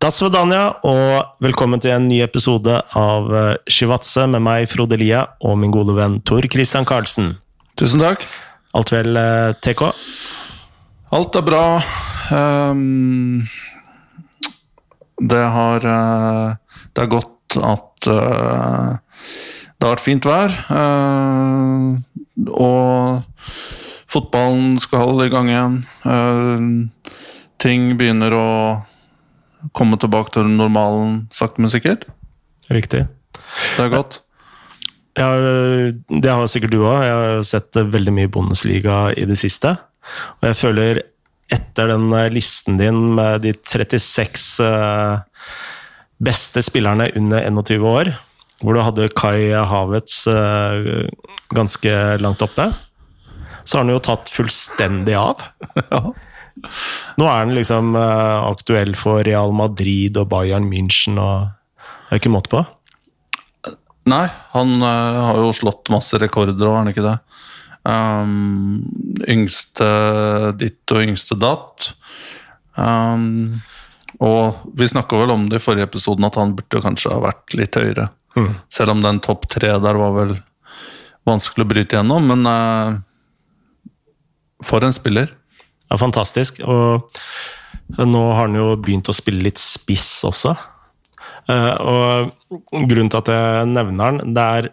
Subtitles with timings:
[0.00, 5.26] Das Dasvedanja, og velkommen til en ny episode av eh, Shivatse med meg, Frode Lia,
[5.44, 7.34] og min gode venn Tor Christian Karlsen.
[7.76, 8.24] Tusen takk.
[8.72, 9.90] Alt vel, eh, TK?
[11.12, 11.60] Alt er bra.
[12.32, 13.44] Um,
[15.20, 16.56] det har uh,
[16.96, 20.56] Det er godt at uh, det har vært fint vær.
[20.72, 22.00] Uh,
[22.56, 23.20] og
[24.08, 25.82] fotballen skal i gang igjen.
[27.60, 28.48] ting begynner å
[29.76, 32.06] komme tilbake til normalen sakte, men sikkert.
[32.70, 33.06] Riktig.
[33.76, 34.20] Det er godt.
[35.18, 35.30] Ja,
[36.08, 37.02] det har sikkert du òg.
[37.04, 39.74] Jeg har sett veldig mye Bundesliga i det siste.
[40.40, 41.02] Og jeg føler
[41.50, 45.48] etter den listen din med de 36 eh,
[46.22, 48.12] beste spillerne under 21 år,
[48.60, 51.08] hvor du hadde Kai Havertz eh,
[51.50, 52.70] ganske langt oppe,
[53.64, 55.46] så har han jo tatt fullstendig av.
[55.90, 56.04] Ja.
[57.20, 62.20] Nå er han liksom uh, aktuell for Real Madrid og Bayern München og Det er
[62.22, 62.64] ikke måte på?
[64.10, 67.16] Nei, han uh, har jo slått masse rekorder og har han ikke det?
[67.86, 68.80] Um,
[69.30, 69.86] yngste
[70.60, 71.92] ditt og yngste datt.
[72.74, 73.60] Um,
[74.20, 77.56] og vi snakka vel om det i forrige episoden, at han burde kanskje ha vært
[77.56, 78.10] litt høyere.
[78.36, 78.52] Mm.
[78.72, 80.34] Selv om den topp tre der var vel
[81.28, 82.98] vanskelig å bryte gjennom, men uh,
[84.66, 85.32] for en spiller.
[85.90, 86.60] Ja, fantastisk.
[86.62, 87.10] Og
[87.98, 90.54] nå har han jo begynt å spille litt spiss også.
[91.50, 92.30] Eh, og
[92.70, 94.68] grunnen til at jeg nevner han, det er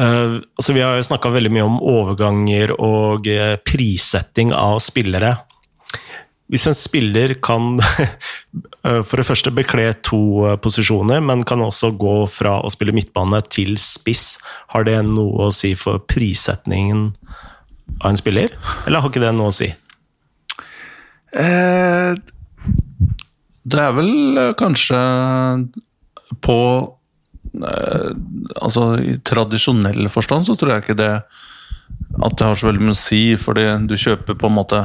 [0.00, 5.36] uh, altså Vi har jo snakka veldig mye om overganger og uh, prissetting av spillere.
[6.48, 7.76] Hvis en spiller kan
[9.08, 13.74] for det første bekle to posisjoner, men kan også gå fra å spille midtbane til
[13.82, 14.38] spiss,
[14.72, 17.10] har det noe å si for prissetningen
[17.98, 18.56] av en spiller?
[18.86, 19.68] Eller har ikke det noe å si?
[21.32, 22.14] Eh,
[23.68, 24.98] det er vel eh, kanskje
[26.44, 26.56] på
[27.60, 28.10] eh,
[28.62, 31.12] Altså i tradisjonell forstand så tror jeg ikke det
[32.18, 34.80] at det har så veldig mye å si, fordi du kjøper på en måte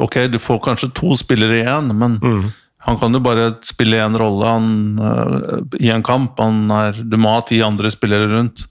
[0.00, 2.44] Ok, du får kanskje to spillere igjen, men mm.
[2.86, 6.40] han kan jo bare spille én rolle han, uh, i en kamp.
[6.40, 8.64] Er, du må ha ti andre spillere rundt.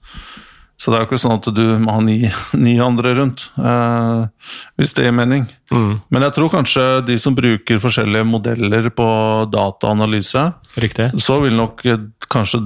[0.81, 2.15] Så det er jo ikke sånn at du må ha ni,
[2.57, 5.43] ni andre rundt, eh, hvis det gir mening.
[5.69, 5.91] Mm.
[6.09, 9.05] Men jeg tror kanskje de som bruker forskjellige modeller på
[9.53, 10.47] dataanalyse,
[10.81, 11.11] Riktig.
[11.21, 12.01] så vil nok eh,
[12.33, 12.63] kanskje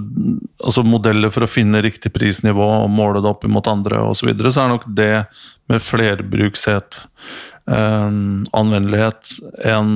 [0.64, 4.32] altså modeller for å finne riktig prisnivå og måle det opp mot andre osv., så,
[4.32, 5.12] videre, så er nok det
[5.74, 7.04] med flerbrukshet,
[7.68, 8.10] eh,
[8.56, 9.40] anvendelighet,
[9.76, 9.96] en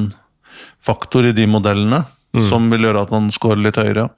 [0.83, 2.03] faktor i de modellene
[2.35, 2.47] mm.
[2.51, 4.09] som vil gjøre at man scorer litt høyere.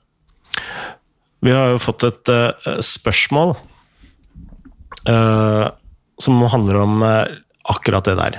[1.46, 3.56] Vi har jo fått et uh, spørsmål
[5.06, 7.26] som handler om uh,
[7.72, 8.36] akkurat det der.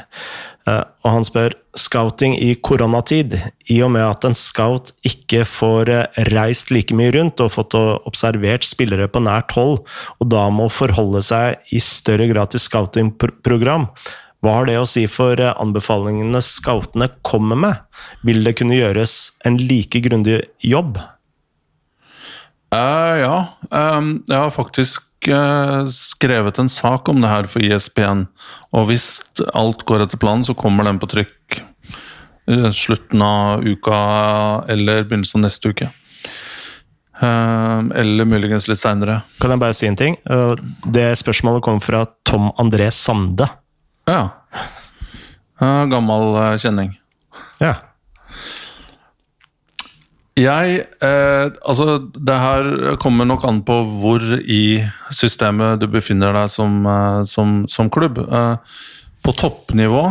[0.69, 3.35] Uh, og han spør scouting i koronatid.
[3.73, 5.91] I og med at en scout ikke får
[6.31, 9.81] reist like mye rundt og fått observert spillere på nært hold,
[10.21, 13.89] og da må forholde seg i større grad til scoutingprogram,
[14.43, 17.83] hva har det å si for anbefalingene scoutene kommer med?
[18.27, 20.99] Vil det kunne gjøres en like grundig jobb?
[22.73, 23.37] ja.
[23.71, 25.05] Um, jeg har faktisk
[25.93, 28.27] skrevet en sak om det her for ISBN.
[28.75, 29.07] Og hvis
[29.55, 31.63] alt går etter planen, så kommer den på trykk
[32.75, 33.99] slutten av uka
[34.69, 35.93] eller begynnelsen av neste uke.
[37.23, 39.21] Eh, eller muligens litt seinere.
[39.41, 40.17] Kan jeg bare si en ting?
[40.27, 40.55] Eh,
[40.95, 43.47] det spørsmålet kom fra Tom André Sande.
[44.11, 44.29] Ja.
[45.61, 46.97] Eh, gammel kjenning.
[47.61, 47.77] Ja.
[50.39, 54.81] Jeg eh, Altså, det her kommer nok an på hvor i
[55.13, 58.23] systemet du befinner deg som, eh, som, som klubb.
[58.25, 58.57] Eh,
[59.23, 60.03] på toppnivå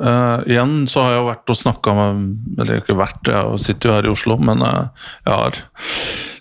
[0.00, 3.96] eh, Igjen så har jeg vært og snakka med Eller ikke vært, jeg sitter jo
[3.96, 5.62] her i Oslo, men eh, jeg har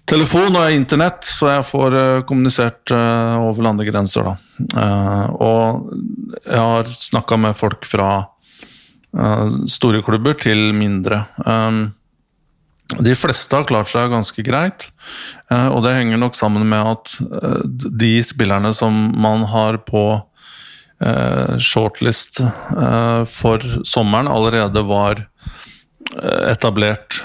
[0.09, 4.88] telefon og internett, så jeg får eh, kommunisert over landegrenser, da.
[5.38, 5.91] og
[6.39, 8.07] jeg har snakka med folk fra
[9.69, 11.23] store klubber til mindre.
[11.41, 11.89] Uh,
[12.97, 14.88] de fleste har klart seg ganske greit,
[15.52, 17.62] eh, og det henger nok sammen med at eh,
[18.02, 22.41] de spillerne som man har på eh, shortlist
[23.30, 25.28] for sommeren, allerede var
[26.50, 27.22] etablert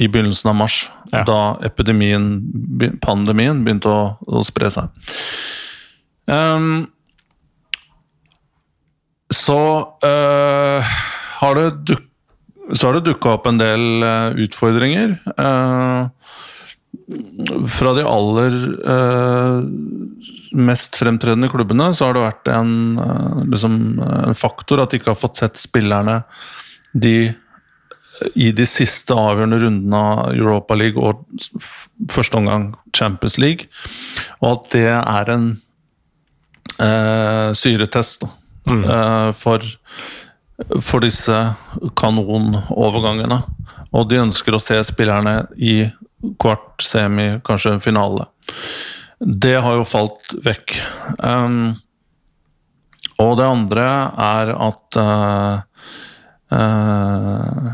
[0.00, 0.76] i begynnelsen av mars,
[1.12, 1.22] ja.
[1.28, 2.30] da epidemien,
[3.04, 4.88] pandemien, begynte å, å spre seg.
[6.26, 6.86] Um,
[9.32, 9.60] så
[10.04, 10.96] uh,
[11.40, 12.12] har det dukket
[12.72, 15.16] så har det dukka opp en del uh, utfordringer.
[15.38, 16.08] Uh,
[17.70, 18.54] fra de aller
[18.88, 19.60] uh,
[20.56, 22.70] mest fremtredende klubbene så har det vært en,
[23.52, 26.22] liksom, en, faktor at de ikke har fått sett spillerne
[26.96, 27.34] de
[28.34, 31.26] i de siste avgjørende rundene av Europa League og
[32.12, 33.68] første omgang Champions League.
[34.40, 35.48] Og at det er en
[36.82, 38.30] eh, syretest da,
[38.70, 38.84] mm.
[38.84, 39.66] eh, for,
[40.80, 41.36] for disse
[41.98, 43.40] kanonovergangene.
[43.92, 45.86] Og de ønsker å se spillerne i
[46.40, 48.26] kvart, semi, kanskje finale.
[49.20, 50.76] Det har jo falt vekk.
[51.20, 51.76] Um,
[53.22, 53.86] og det andre
[54.20, 55.54] er at uh,
[56.52, 57.70] uh,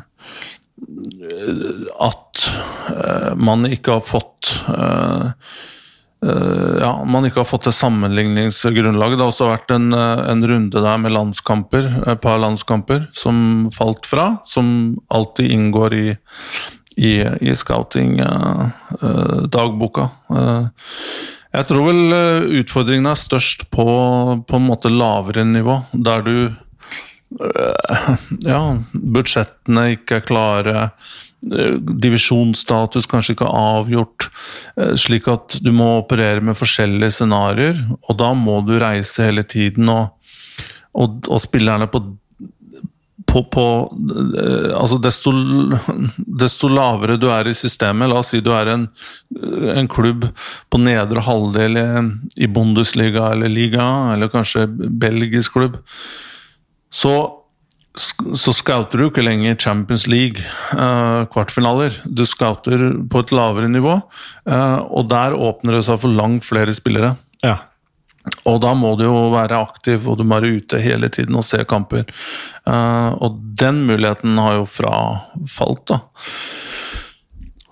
[2.07, 2.45] At
[2.93, 4.53] uh, man ikke har fått
[6.23, 9.19] ja, man ikke har fått det sammenligningsgrunnlaget.
[9.19, 14.07] Det har også vært en, en, runde der med landskamper, et par landskamper som falt
[14.07, 14.37] fra.
[14.47, 16.17] Som alltid inngår i,
[16.95, 20.09] i, i scouting-dagboka.
[20.31, 20.67] Uh,
[21.53, 23.85] jeg tror vel utfordringene utfordringen er størst på,
[24.49, 28.09] på en måte lavere nivå, der du eh,
[28.53, 30.91] Ja, budsjettene ikke er klare.
[31.43, 34.29] Eh, divisjonsstatus kanskje ikke avgjort,
[35.01, 37.81] slik at du må operere med forskjellige scenarioer.
[38.07, 40.13] Og da må du reise hele tiden, og,
[40.95, 42.05] og, og spillerne på
[43.33, 43.67] på, på
[44.39, 45.33] eh, altså desto,
[46.17, 48.89] desto, lavere du er i systemet, la oss si du er en,
[49.73, 50.27] en klubb
[50.73, 51.79] på nedre halvdel
[52.37, 55.79] i Bundesliga eller liga, eller kanskje belgisk klubb,
[56.93, 57.15] så,
[57.93, 60.41] så scouter du ikke lenger Champions League
[60.73, 61.99] uh, kvartfinaler.
[62.09, 63.99] Du scouter på et lavere nivå,
[64.49, 67.15] uh, og der åpner det seg for langt flere spillere.
[67.45, 67.59] Ja.
[68.49, 71.45] Og da må du jo være aktiv, og du må være ute hele tiden og
[71.45, 72.07] se kamper.
[72.65, 76.01] Uh, og den muligheten har jo frafalt, da.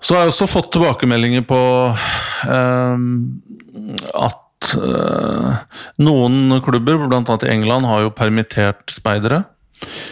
[0.01, 1.61] Så har jeg også fått tilbakemeldinger på
[1.93, 3.01] uh,
[4.27, 7.37] at uh, noen klubber, bl.a.
[7.41, 9.43] i England, har jo permittert speidere.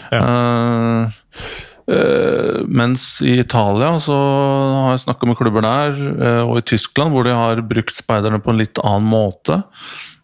[0.09, 1.09] Ja.
[2.69, 5.95] mens i Italia så har jeg snakka med klubber der,
[6.45, 9.57] og i Tyskland, hvor de har brukt speiderne på en litt annen måte.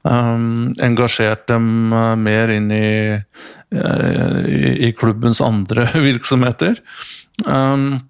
[0.06, 3.18] Um, engasjert dem uh, mer inn i,
[3.74, 6.78] uh, i, i, klubbens andre virksomheter.
[7.42, 8.04] Um,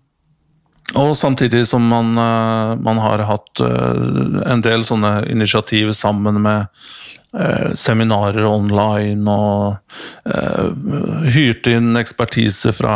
[0.99, 6.67] og samtidig som man, uh, man har hatt uh, en del sånne initiativ sammen med
[6.67, 6.75] uh,
[7.75, 9.75] seminarer online og
[11.35, 12.95] hyrte inn ekspertise fra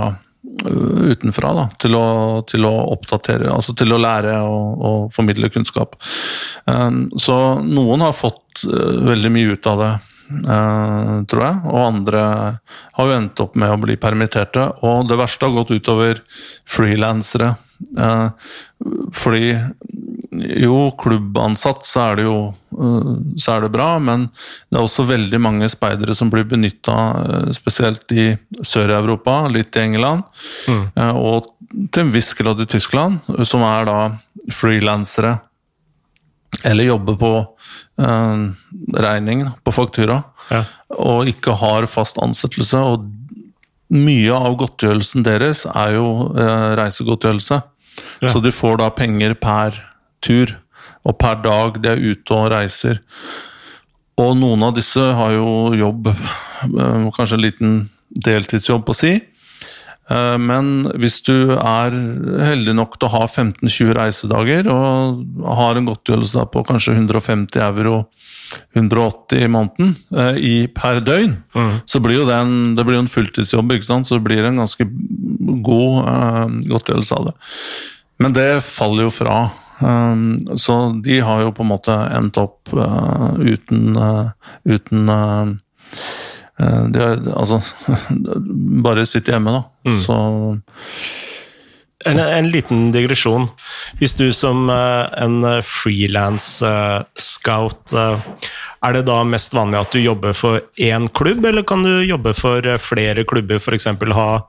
[0.64, 5.98] utenfra da, til, å, til å oppdatere, altså til å lære og, og formidle kunnskap.
[7.20, 9.92] Så noen har fått veldig mye ut av det,
[11.32, 11.62] tror jeg.
[11.70, 12.24] Og andre
[12.98, 14.66] har jo endt opp med å bli permitterte.
[14.86, 16.24] Og det verste har gått utover
[16.70, 17.54] frilansere.
[19.24, 19.44] Fordi
[20.40, 24.28] jo, klubbansatt så er det jo eh, så er det bra, men
[24.70, 28.32] det er også veldig mange speidere som blir benytta, eh, spesielt i
[28.62, 30.26] Sør-Europa, litt i England,
[30.68, 30.84] mm.
[30.96, 31.52] Eh, og
[31.94, 34.00] til en viss grad i Tyskland, som er da
[34.54, 35.38] frilansere.
[36.66, 37.34] Eller jobber på
[38.02, 38.46] eh,
[39.06, 40.64] regning, på faktura, ja.
[40.98, 42.82] og ikke har fast ansettelse.
[42.82, 43.06] Og
[43.94, 47.62] mye av godtgjørelsen deres er jo eh, reisegodtgjørelse.
[48.24, 48.32] Ja.
[48.32, 49.78] Så de får da penger per
[50.26, 50.56] tur.
[51.08, 53.02] Og per dag de er ute og reiser.
[54.20, 57.76] Og noen av disse har jo jobb, eh, kanskje en liten
[58.12, 59.22] deltidsjobb å si.
[60.10, 61.94] Eh, men hvis du er
[62.50, 65.22] heldig nok til å ha 15-20 reisedager og
[65.60, 68.08] har en godtgjørelse på kanskje 150 euro
[68.74, 71.74] 180 i måneden eh, i, per døgn, mm.
[71.86, 73.76] så blir jo det en, det blir en fulltidsjobb.
[73.76, 74.10] ikke sant?
[74.10, 74.88] Så det blir en ganske
[75.66, 77.36] god uh, godtgjørelse av det.
[78.20, 79.36] Men det faller jo fra.
[79.80, 84.28] Um, så de har jo på en måte endt opp uh, uten, uh,
[84.68, 85.48] uten uh,
[86.60, 87.62] de har, Altså
[88.84, 89.64] Bare sitte hjemme, da.
[89.88, 90.00] Mm.
[90.04, 90.16] Så
[92.08, 93.48] en, en, liten digresjon.
[94.00, 101.08] Hvis du som en frilans-scout Er det da mest vanlig at du jobber for én
[101.12, 103.56] klubb, eller kan du jobbe for flere klubber?
[103.60, 103.86] F.eks.
[104.16, 104.42] ha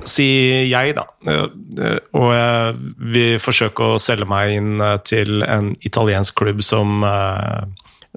[0.00, 0.24] Si
[0.70, 1.04] jeg, da.
[1.28, 2.78] Eh, og jeg
[3.12, 7.66] vil forsøke å selge meg inn eh, til en italiensk klubb som eh,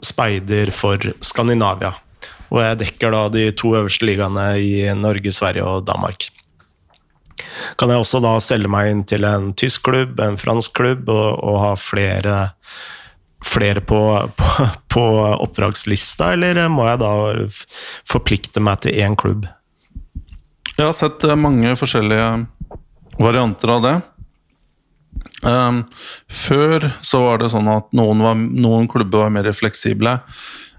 [0.03, 1.93] speider for Skandinavia.
[2.53, 6.29] Og jeg dekker da de to øverste ligaene i Norge, Sverige og Danmark.
[7.79, 11.41] Kan jeg også da selge meg inn til en tysk klubb, en fransk klubb, og,
[11.43, 12.37] og ha flere,
[13.45, 13.99] flere på,
[14.39, 17.13] på, på oppdragslista, eller må jeg da
[18.07, 19.49] forplikte meg til én klubb?
[20.75, 22.27] Jeg har sett eh, mange forskjellige
[23.21, 23.95] varianter av det.
[25.45, 25.83] Um,
[26.27, 30.17] før så var det sånn at noen, var, noen klubber var mer fleksible.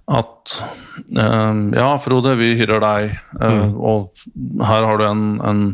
[0.07, 0.57] at
[1.17, 4.13] um, Ja, Frode, vi hyrer deg, eh, og
[4.61, 5.65] her har du en, en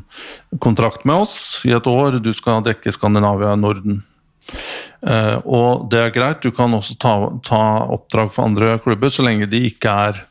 [0.63, 1.37] kontrakt med oss
[1.67, 2.21] i et år.
[2.23, 4.03] Du skal dekke Skandinavia og Norden.
[5.03, 9.27] Uh, og det er greit, du kan også ta, ta oppdrag for andre klubber så
[9.27, 10.23] lenge de ikke er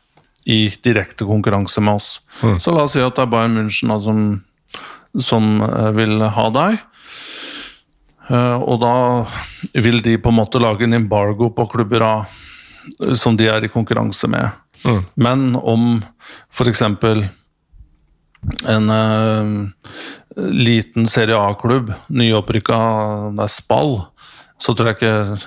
[0.44, 2.20] i direkte konkurranse med oss.
[2.58, 4.42] Så la oss si at det er Bayern München da, som,
[5.18, 6.78] som eh, vil ha deg.
[8.28, 8.94] Eh, og da
[9.74, 12.14] vil de på en måte lage en embargo på klubber A
[13.14, 14.50] som de er i konkurranse med.
[15.14, 16.02] Men om
[16.50, 16.82] f.eks.
[16.82, 19.70] en uh,
[20.36, 22.78] liten Serie A-klubb, nyopprykka
[23.36, 24.00] det er Spall,
[24.58, 25.38] så tror jeg ikke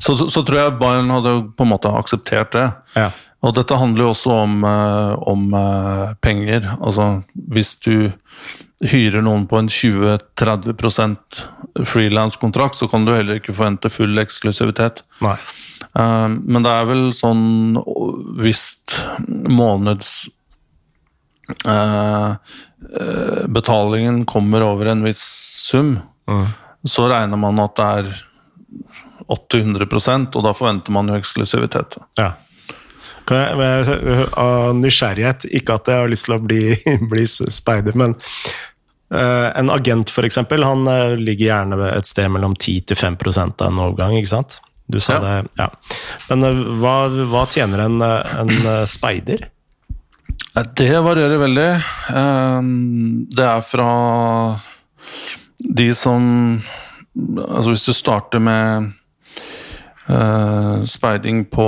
[0.00, 2.66] så, så tror jeg Bayern hadde på en måte akseptert det.
[2.96, 3.10] Ja.
[3.40, 6.66] Og dette handler jo også om, eh, om eh, penger.
[6.80, 8.12] Altså hvis du
[8.84, 11.40] hyrer noen på en 20-30%
[11.88, 15.02] frilanskontrakt, så kan du heller ikke forvente full eksklusivitet.
[15.24, 15.36] Nei.
[15.96, 17.80] Eh, men det er vel sånn
[18.40, 18.64] hvis
[19.48, 20.28] måneds
[21.64, 25.24] eh, eh, betalingen kommer over en viss
[25.64, 25.96] sum,
[26.86, 28.10] så regner man at det er
[29.30, 31.98] 80-100 og da forventer man jo eksklusivitet.
[32.20, 32.34] Ja.
[33.30, 36.62] Av nysgjerrighet, ikke at jeg har lyst til å bli,
[37.12, 38.16] bli speider, men
[39.14, 43.80] uh, en agent for eksempel, han uh, ligger gjerne et sted mellom 10-5 av en
[43.86, 44.58] overgang, ikke sant?
[44.90, 45.20] Du sa Ja.
[45.22, 45.68] det, ja.
[46.30, 46.96] Men uh, hva,
[47.30, 49.46] hva tjener en, en speider?
[50.74, 51.68] Det varierer veldig.
[52.10, 52.62] Eh,
[53.30, 53.90] Det er fra
[55.60, 56.24] de som
[57.14, 58.90] Altså hvis du starter med
[60.90, 61.66] speiding på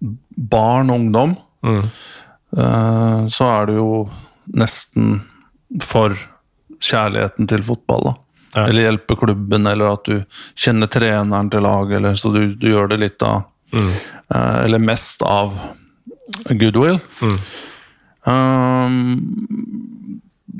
[0.00, 1.36] barn og ungdom,
[2.56, 3.92] eh, så er det jo
[4.60, 5.20] nesten
[5.84, 6.16] for
[6.80, 8.08] kjærligheten til fotball.
[8.08, 8.14] da.
[8.54, 8.66] Ja.
[8.66, 10.22] Eller hjelpe klubben, eller at du
[10.58, 15.22] kjenner treneren til laget, eller så du, du gjør det litt av eh, Eller mest
[15.22, 15.54] av
[16.50, 16.98] goodwill.
[18.26, 19.28] Um,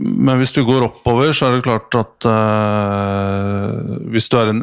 [0.00, 4.62] men hvis du går oppover, så er det klart at uh, hvis du er en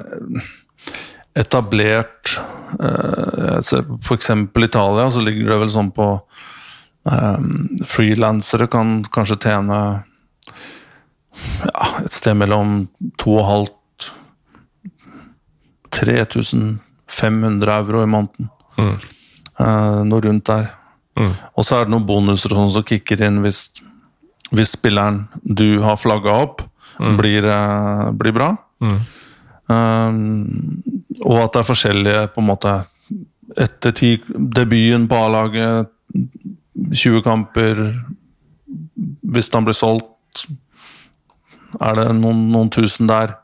[1.37, 4.29] etablert For F.eks.
[4.59, 6.07] Italia, så ligger det vel sånn på
[7.07, 7.51] um,
[7.87, 9.77] Frilansere kan kanskje tjene
[11.63, 12.81] ja, et sted mellom
[13.21, 13.77] 2500
[15.97, 18.49] 3500 euro i måneden.
[19.57, 20.71] Eh, noe rundt der.
[21.57, 23.67] Og så er det noen bonuser sånn som kicker inn hvis,
[24.51, 26.61] hvis spilleren du har flagga opp,
[27.17, 28.51] blir, eh, blir bra.
[29.67, 32.77] Um, og at det er forskjellige på en måte
[33.57, 35.87] Etter ti, debuten på A-laget,
[36.91, 37.79] 20 kamper
[39.23, 40.43] Hvis han blir solgt,
[41.79, 43.37] er det noen, noen tusen der.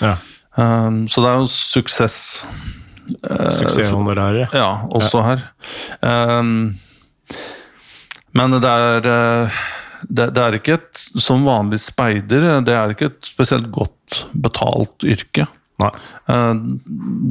[0.00, 0.14] Ja.
[0.54, 2.16] Um, så det er jo suksess.
[3.58, 4.54] Suksesshonoraret.
[4.54, 5.44] Ja, også her.
[6.00, 6.78] Um,
[8.36, 9.62] men det er, eh,
[10.06, 15.06] det, det er ikke et Som vanlig speider, det er ikke et spesielt godt betalt
[15.06, 15.48] yrke.
[15.80, 15.90] Nei.
[16.28, 16.54] Eh,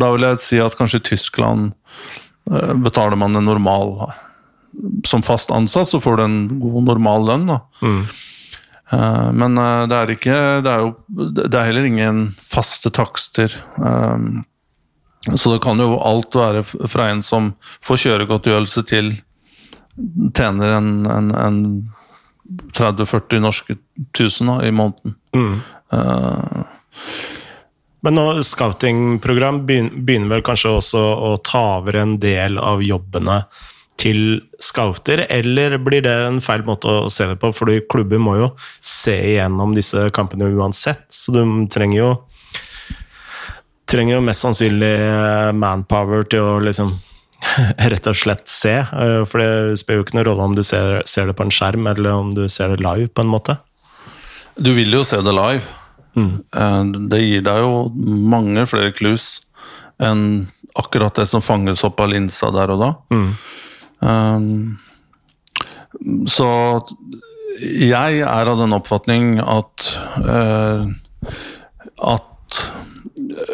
[0.01, 1.72] Da vil jeg si at kanskje i Tyskland
[2.51, 3.94] eh, betaler man en normal
[5.06, 7.48] Som fast ansatt så får du en god, normal lønn.
[7.50, 7.60] da.
[7.82, 8.03] Mm.
[9.38, 10.94] Men eh, det er ikke Det er jo
[11.38, 13.53] det er heller ingen faste takster.
[15.36, 17.51] Så det kan jo alt være fra en som
[17.86, 19.12] får kjøregodtgjørelse til
[20.34, 21.58] tjener en, en, en
[22.74, 23.75] 30-40 norske
[24.15, 25.18] tusen da, i måneden.
[25.91, 26.62] Eh,
[28.06, 33.41] Men nå, scoutingprogram begyn- begynner vel kanskje også å ta over en del av jobbene
[34.00, 37.50] til scouter, eller blir det en feil måte å se det på?
[37.51, 38.48] Fordi klubber må jo
[38.79, 42.12] se igjennom disse kampene uansett, så de trenger jo
[43.89, 46.91] trenger jo mest sannsynlig eh, manpower til å liksom
[47.91, 48.75] rett og slett se.
[48.86, 51.53] eh, For det spiller jo ikke noen rolle om du ser, ser det på en
[51.53, 53.58] skjerm, eller om du ser det live, på en måte.
[54.60, 55.65] Du vil jo se det live.
[56.18, 59.42] Eh, Det gir deg jo mange flere clues
[60.00, 60.48] enn
[60.80, 62.94] akkurat det som fanges opp av linsa der og da.
[64.00, 64.78] Um,
[66.30, 66.48] så
[67.60, 69.89] jeg er av den oppfatning at
[70.24, 70.86] eh,
[72.00, 72.60] at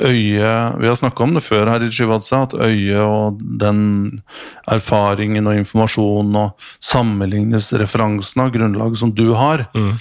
[0.06, 4.22] øyet Vi har snakka om det før her i Shivatsa, at øyet og den
[4.72, 9.96] erfaringen og informasjonen og sammenlignes referansene av grunnlaget som du har, eh,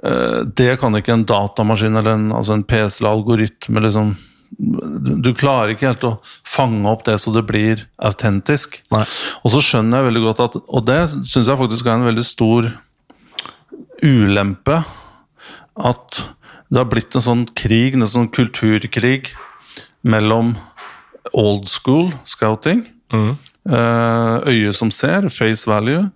[0.00, 4.14] det kan ikke en datamaskin eller en, altså en PC eller algoritme liksom
[4.50, 6.12] du, klarer ikke helt å
[6.48, 8.80] fange opp det så det blir autentisk.
[8.92, 9.04] Nei.
[9.44, 12.24] Og så skjønner jeg veldig godt at Og det syns jeg faktisk er en veldig
[12.26, 12.70] stor
[14.02, 14.80] ulempe.
[15.78, 16.22] At
[16.70, 19.30] det har blitt en sånn krig, en sånn kulturkrig,
[20.02, 20.54] mellom
[21.36, 23.32] old school scouting mm.
[24.48, 26.06] øye som ser, face value,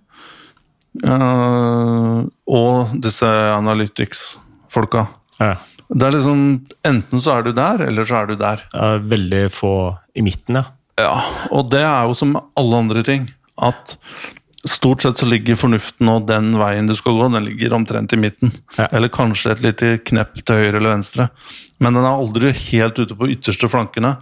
[1.03, 5.05] eh, og disse analytics-folka.
[5.39, 5.55] Ja.
[5.85, 6.39] Det er liksom
[6.87, 8.63] Enten så er du der, eller så er du der.
[8.73, 9.75] Ja, Veldig få
[10.15, 10.65] i midten, ja.
[10.95, 11.19] Ja,
[11.51, 13.27] og det er jo som alle andre ting.
[13.59, 13.97] At
[14.65, 18.19] stort sett så ligger fornuften og den veien du skal gå, den ligger omtrent i
[18.19, 18.53] midten.
[18.79, 18.87] Ja.
[18.95, 21.27] Eller kanskje et lite knepp til høyre eller venstre.
[21.83, 24.15] Men den er aldri helt ute på ytterste flankene.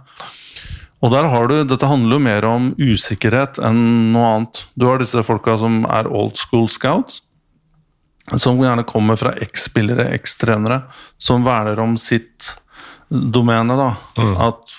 [1.04, 4.62] Og der har du, Dette handler jo mer om usikkerhet enn noe annet.
[4.78, 7.20] Du har disse folka som er old school scouts.
[8.40, 10.78] Som gjerne kommer fra eks-spillere, eks-trenere,
[11.20, 12.54] som verner om sitt
[13.12, 13.76] domene.
[13.76, 13.90] da.
[14.48, 14.72] At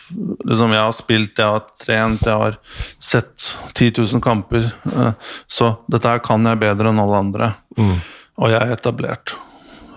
[0.50, 2.58] liksom, jeg har spilt, jeg har trent, jeg har
[2.98, 4.66] sett 10 000 kamper.
[4.96, 5.12] eh,
[5.48, 7.52] Så dette her kan jeg bedre enn alle andre.
[7.78, 9.36] Og jeg er etablert.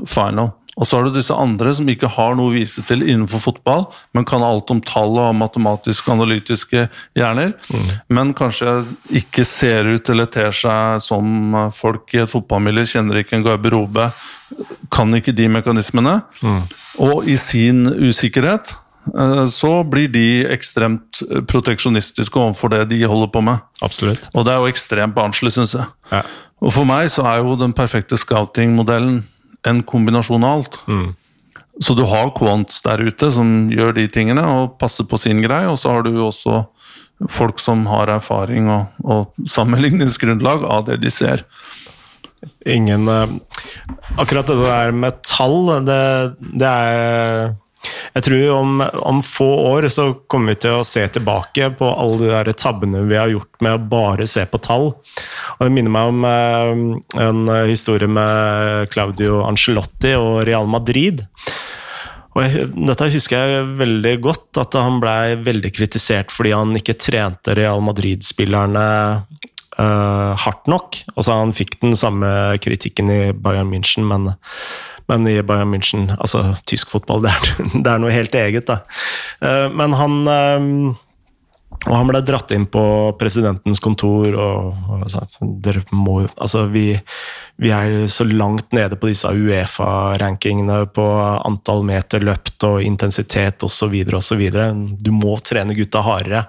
[0.06, 0.52] Final.
[0.78, 3.87] Og så har du disse andre som ikke har noe å vise til innenfor fotball,
[4.14, 6.87] men kan alt om tall og matematiske analytiske
[7.18, 7.54] hjerner.
[8.14, 8.80] Men kanskje
[9.20, 14.11] ikke ser ut eller ter seg som folk i et fotballmiljø, kjenner ikke en garderobe,
[14.94, 16.20] kan ikke de mekanismene.
[17.02, 18.73] Og i sin usikkerhet
[19.12, 23.66] eh, så blir de ekstremt proteksjonistiske overfor det de holder på med.
[23.85, 24.30] Absolutt.
[24.35, 25.90] Og det er jo ekstremt barnslig, syns jeg.
[26.14, 26.23] Ja.
[26.58, 29.20] Og for meg så er jo den perfekte scouting-modellen
[29.67, 30.79] en kombinasjon av alt.
[31.81, 35.69] Så du har quants der ute som gjør de tingene og passer på sin greie,
[35.71, 36.65] og så har du også
[37.31, 41.45] folk som har erfaring og, og sammenligningsgrunnlag av det de ser.
[42.67, 43.31] Ingen eh,
[44.19, 46.03] Akkurat det der med tall, det,
[46.59, 47.57] det er
[48.14, 52.18] Jeg tror om, om få år så kommer vi til å se tilbake på alle
[52.25, 54.90] de der tabbene vi har gjort med å bare se på tall.
[55.56, 61.25] Og Det minner meg om eh, en historie med Claudio Angelotti og Real Madrid.
[62.38, 66.99] Og jeg, dette husker jeg veldig godt, at han blei veldig kritisert fordi han ikke
[67.00, 68.85] trente Real Madrid-spillerne
[69.18, 71.00] eh, hardt nok.
[71.16, 72.30] Altså Han fikk den samme
[72.62, 74.30] kritikken i Bayern München, men,
[75.09, 78.83] men i Bayern München Altså, tysk fotball, det er, det er noe helt eget, da.
[79.43, 80.97] Eh, men han eh,
[81.87, 82.83] og han ble dratt inn på
[83.21, 85.23] presidentens kontor og, og sa
[85.62, 86.90] dere må Altså, vi,
[87.61, 91.07] vi er så langt nede på disse Uefa-rankingene på
[91.47, 93.94] antall meter løpt og intensitet osv.
[94.18, 94.42] osv.
[94.99, 96.49] Du må trene gutta hardere.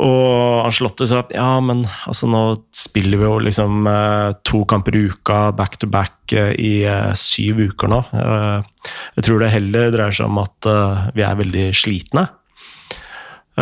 [0.00, 5.02] Og Angelotte sa ja, men altså, nå spiller vi jo liksom eh, to kamper i
[5.12, 7.98] uka back to back eh, i eh, syv uker nå.
[8.12, 10.68] Jeg tror det heller dreier seg om at
[11.14, 12.24] vi er veldig slitne.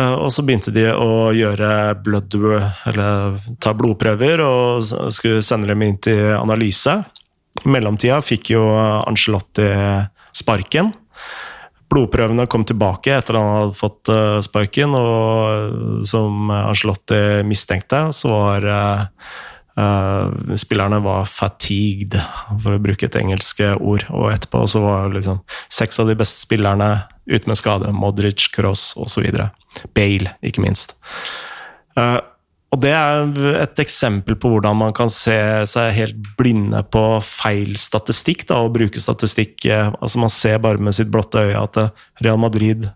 [0.01, 1.67] Og så begynte de å gjøre
[2.01, 2.37] blood,
[2.89, 6.95] eller ta blodprøver og skulle sende dem inn til analyse.
[7.61, 9.67] I mellomtida fikk jo Angelotti
[10.33, 10.93] sparken.
[11.91, 18.67] Blodprøvene kom tilbake etter han hadde fått eh, sparken, og som Angelotti mistenkte, så var
[18.71, 19.03] eh,
[19.83, 22.15] eh, spillerne var fatigued,
[22.63, 24.07] for å bruke et engelsk ord.
[24.09, 26.93] Og etterpå så var liksom seks av de beste spillerne
[27.27, 27.91] ute med skade.
[27.95, 29.27] Modric, Cross osv.
[29.95, 30.95] Bale, ikke minst.
[31.99, 32.19] Eh,
[32.71, 35.35] og det er et eksempel på hvordan man kan se
[35.67, 40.79] seg helt blinde på feil statistikk, da, og bruke statistikk eh, Altså, man ser bare
[40.79, 41.91] med sitt blotte øye at eh,
[42.23, 42.87] Real Madrid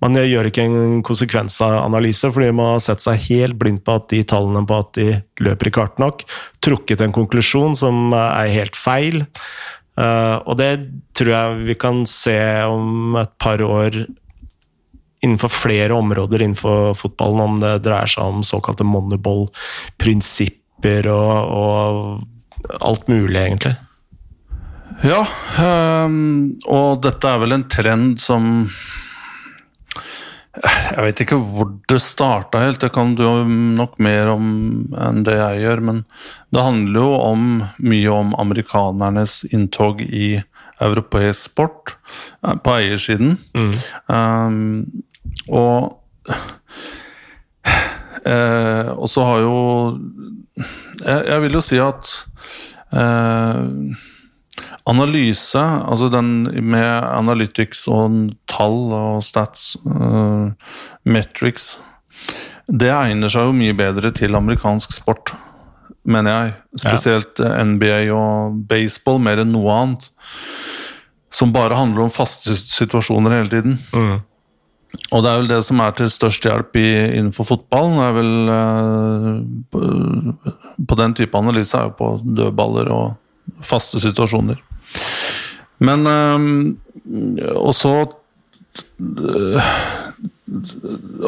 [0.00, 4.22] man gjør ikke en konsekvensanalyse, fordi man har sett seg helt blind på at de
[4.24, 5.08] tallene på at de
[5.44, 6.24] løper ikke hardt nok,
[6.64, 9.26] trukket en konklusjon som er helt feil.
[10.00, 10.70] Eh, og det
[11.18, 14.00] tror jeg vi kan se om et par år
[15.20, 22.20] innenfor flere områder innenfor fotballen, om det dreier seg om såkalte moneyball-prinsipper og, og
[22.80, 23.74] alt mulig, egentlig.
[25.00, 25.26] Ja,
[25.60, 28.68] øhm, og dette er vel en trend som
[30.60, 34.44] Jeg vet ikke hvor det starta helt, det kan du nok mer om
[34.98, 36.04] enn det jeg gjør, men
[36.52, 40.42] det handler jo om mye om amerikanernes inntog i
[40.82, 41.94] europeisk sport
[42.42, 43.38] eh, på eiersiden.
[44.10, 44.84] Um,
[45.48, 45.96] og
[48.24, 49.56] eh, Og så har jo
[51.00, 52.10] jeg, jeg vil jo si at
[52.92, 53.60] eh,
[54.90, 60.74] analyse, altså den med analytics og tall og stats, eh,
[61.08, 61.78] metrics,
[62.70, 65.32] det egner seg jo mye bedre til amerikansk sport,
[66.04, 66.52] mener jeg.
[66.84, 67.64] Spesielt ja.
[67.66, 70.10] NBA og baseball, mer enn noe annet.
[71.34, 73.78] Som bare handler om faste situasjoner hele tiden.
[75.10, 76.86] Og det er vel det som er til størst hjelp i,
[77.18, 77.98] innenfor fotballen.
[77.98, 79.28] Det er vel eh,
[79.72, 79.80] på,
[80.86, 84.60] på den type analyse er jo på dødballer og faste situasjoner.
[85.82, 86.38] Men eh,
[87.58, 89.74] Og så eh,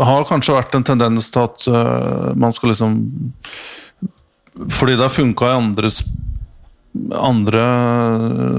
[0.03, 2.96] har kanskje vært en tendens til at uh, man skal liksom
[4.66, 6.03] Fordi det har funka i andre andres
[6.93, 7.63] andre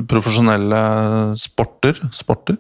[0.10, 0.82] profesjonelle
[1.38, 2.58] sporter, sporter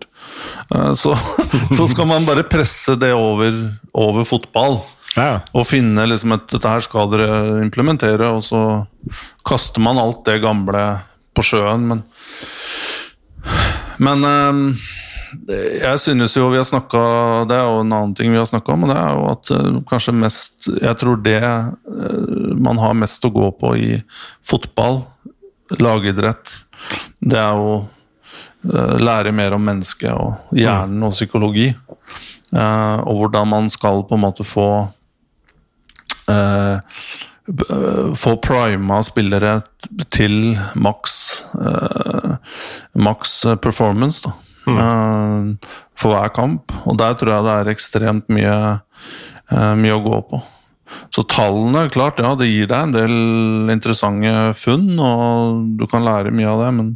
[0.73, 1.15] uh, så,
[1.77, 3.55] så, skal man bare presse det over,
[3.93, 4.81] over fotball.
[5.17, 5.43] Ja.
[5.53, 8.63] Og finne liksom at dette her skal dere implementere, og så
[9.45, 10.87] kaster man alt det gamle
[11.33, 12.05] på sjøen, men
[14.01, 14.89] Men uh,
[15.49, 16.99] jeg synes jo vi har snakka
[17.49, 19.51] Det er jo en annen ting vi har snakka om, og det er jo at
[19.53, 21.41] uh, kanskje mest Jeg tror det
[22.57, 23.89] man har mest å gå på i
[24.45, 25.03] fotball,
[25.79, 26.53] lagidrett,
[27.19, 31.73] det er jo uh, lære mer om mennesket og hjernen og psykologi.
[32.53, 34.67] og hvordan man skal på en måte få
[38.15, 39.55] få prima spillere
[40.13, 41.43] til maks
[42.93, 44.21] maks performance.
[44.21, 44.31] da
[44.67, 45.57] mm.
[45.95, 46.73] for hver kamp.
[46.85, 48.57] Og der tror jeg det er ekstremt mye,
[49.79, 50.41] mye å gå på.
[51.13, 53.13] Så tallene, klart, ja, det gir deg en del
[53.73, 56.89] interessante funn, og du kan lære mye av det, men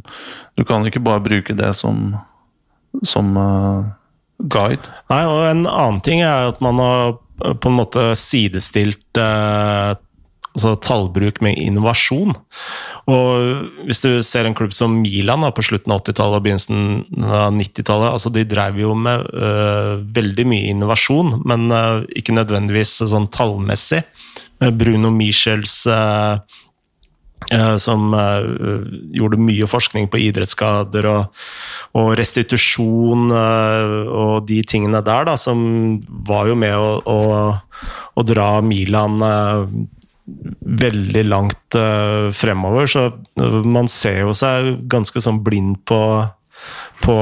[0.58, 2.16] du kan ikke bare bruke det som,
[3.06, 3.86] som uh,
[4.38, 4.90] guide.
[5.12, 9.94] Nei, og en annen ting er at man har på en måte sidestilt uh,
[10.56, 12.34] altså tallbruk med innovasjon.
[13.08, 17.24] Og hvis du ser en klubb som Milan da, på slutten av 80-tallet og begynnelsen
[17.24, 22.98] av 90-tallet altså De drev jo med uh, veldig mye innovasjon, men uh, ikke nødvendigvis
[23.08, 24.04] sånn tallmessig.
[24.58, 26.40] Bruno Michels uh,
[27.78, 28.10] som
[29.14, 31.36] gjorde mye forskning på idrettsskader og,
[31.96, 35.62] og restitusjon og de tingene der, da, som
[36.28, 37.20] var jo med å, å,
[38.18, 39.22] å dra Milan
[40.60, 42.88] veldig langt uh, fremover.
[42.90, 46.02] Så uh, man ser jo seg ganske sånn blind på
[47.00, 47.16] på,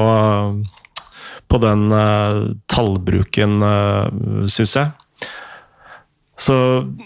[1.46, 4.92] på den uh, tallbruken, uh, syns jeg.
[6.36, 6.56] Så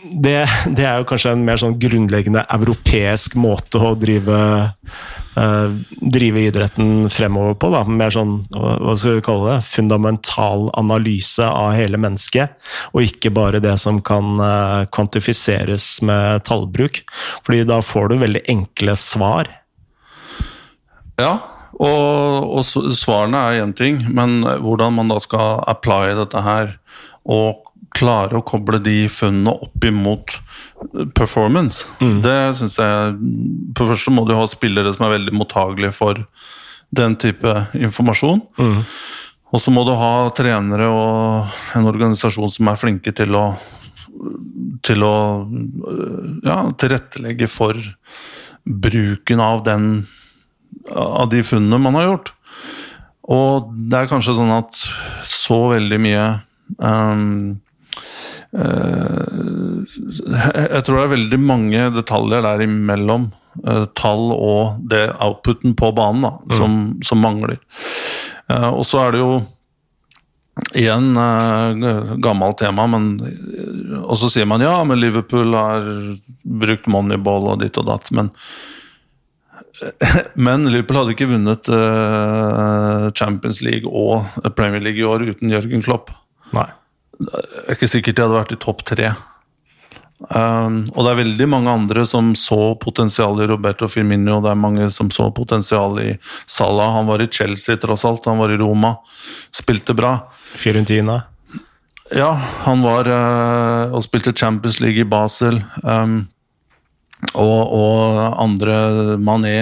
[0.03, 0.39] det,
[0.77, 4.41] det, er jo kanskje en mer sånn grunnleggende europeisk måte å drive,
[5.37, 7.71] uh, drive idretten fremover på.
[7.75, 7.85] Da.
[7.85, 12.57] Mer sånn, hva skal vi kalle det, fundamental analyse av hele mennesket.
[12.95, 17.03] Og ikke bare det som kan uh, kvantifiseres med tallbruk.
[17.47, 19.51] Fordi da får du veldig enkle svar.
[21.21, 21.35] Ja,
[21.81, 22.65] og, og
[22.97, 26.77] svarene er én ting, men hvordan man da skal apply dette her
[27.29, 30.37] og klare å koble de funnene opp imot
[31.17, 31.87] performance.
[32.01, 32.21] Mm.
[32.25, 33.17] Det syns jeg
[33.77, 36.23] For det første må du ha spillere som er veldig mottagelige for
[36.95, 38.43] den type informasjon.
[38.59, 38.81] Mm.
[39.51, 43.45] Og så må du ha trenere og en organisasjon som er flinke til å
[44.85, 45.17] til å
[46.43, 47.79] ja, tilrettelegge for
[48.65, 49.87] bruken av den
[50.91, 52.33] av de funnene man har gjort.
[53.31, 54.77] Og det er kanskje sånn at
[55.27, 56.25] så veldig mye
[56.83, 57.70] um, Eh,
[58.51, 59.87] jeg
[60.83, 63.29] tror det er veldig mange detaljer der imellom
[63.63, 66.57] eh, tall og det outputen på banen da, mm.
[66.59, 67.59] som, som, mangler.
[68.51, 69.33] Eh, og så er det jo
[70.77, 71.15] igjen
[72.21, 73.05] gammelt tema, men
[74.03, 75.87] Og så sier man ja, men Liverpool har
[76.43, 78.29] brukt moneyball og ditt og datt, men
[80.45, 81.65] men Liverpool hadde ikke vunnet
[83.17, 84.27] Champions League og
[84.59, 86.13] Premier League i år uten Jørgen Klopp.
[86.53, 86.69] Nei.
[87.21, 89.11] Det er ikke sikkert de hadde vært i topp tre.
[90.21, 94.41] Um, og det er veldig mange andre som så potensial i Roberto Firmino.
[94.45, 96.11] Det er mange som så potensial i
[96.45, 96.93] Salah.
[96.99, 98.29] Han var i Chelsea, tross alt.
[98.29, 98.95] Han var i Roma.
[99.53, 100.17] Spilte bra.
[100.61, 101.23] Fiorentina.
[102.11, 102.33] Ja,
[102.67, 105.63] han var uh, og spilte Champions League i Basel.
[105.85, 106.25] Um,
[107.35, 108.77] og, og, andre
[109.21, 109.57] Mané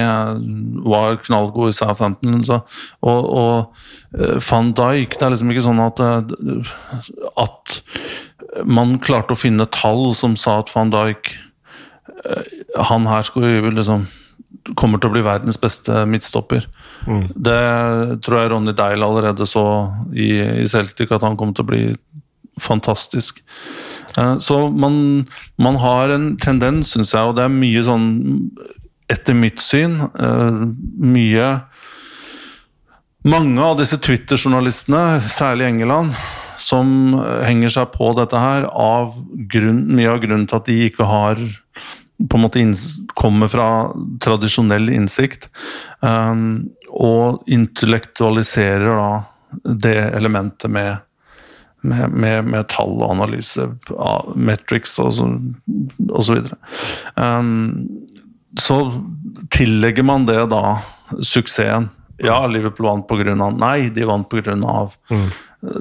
[0.87, 2.45] var knallgod i Southampton.
[2.47, 2.61] Så,
[3.03, 6.71] og, og eh, van Dijk Det er liksom ikke sånn at, eh,
[7.43, 7.79] at
[8.65, 12.55] man klarte å finne tall som sa at van Dijk eh,
[12.91, 14.07] Han her skulle liksom
[14.77, 16.67] kommer til å bli verdens beste midtstopper.
[17.09, 17.23] Mm.
[17.33, 17.61] Det
[18.25, 19.63] tror jeg Ronny Deil allerede så
[20.13, 20.29] i,
[20.61, 21.83] i Celtic, at han kommer til å bli
[22.61, 23.41] fantastisk.
[24.17, 28.11] Eh, så man, man har en tendens, syns jeg, og det er mye sånn
[29.09, 30.59] Etter mitt syn eh,
[31.01, 31.47] mye
[33.29, 36.13] Mange av disse Twitter-journalistene, særlig i England,
[36.63, 39.17] som henger seg på dette her av
[39.51, 41.43] grunn, mye av grunnen til at de ikke har
[42.31, 42.63] på en måte
[43.19, 43.69] kommer fra
[44.23, 45.49] tradisjonell innsikt,
[46.01, 49.11] um, og intellektualiserer da
[49.87, 50.97] det elementet med
[51.81, 53.69] med, med, med, tall og analyse,
[54.35, 55.29] metrics og så,
[56.09, 56.59] og så videre.
[57.15, 57.87] Um,
[58.59, 58.81] så
[59.55, 60.81] tillegger man det da
[61.23, 63.35] suksessen Ja, Liverpool vant pga.
[63.55, 64.57] Nei, de vant pga.
[64.59, 65.29] Mm.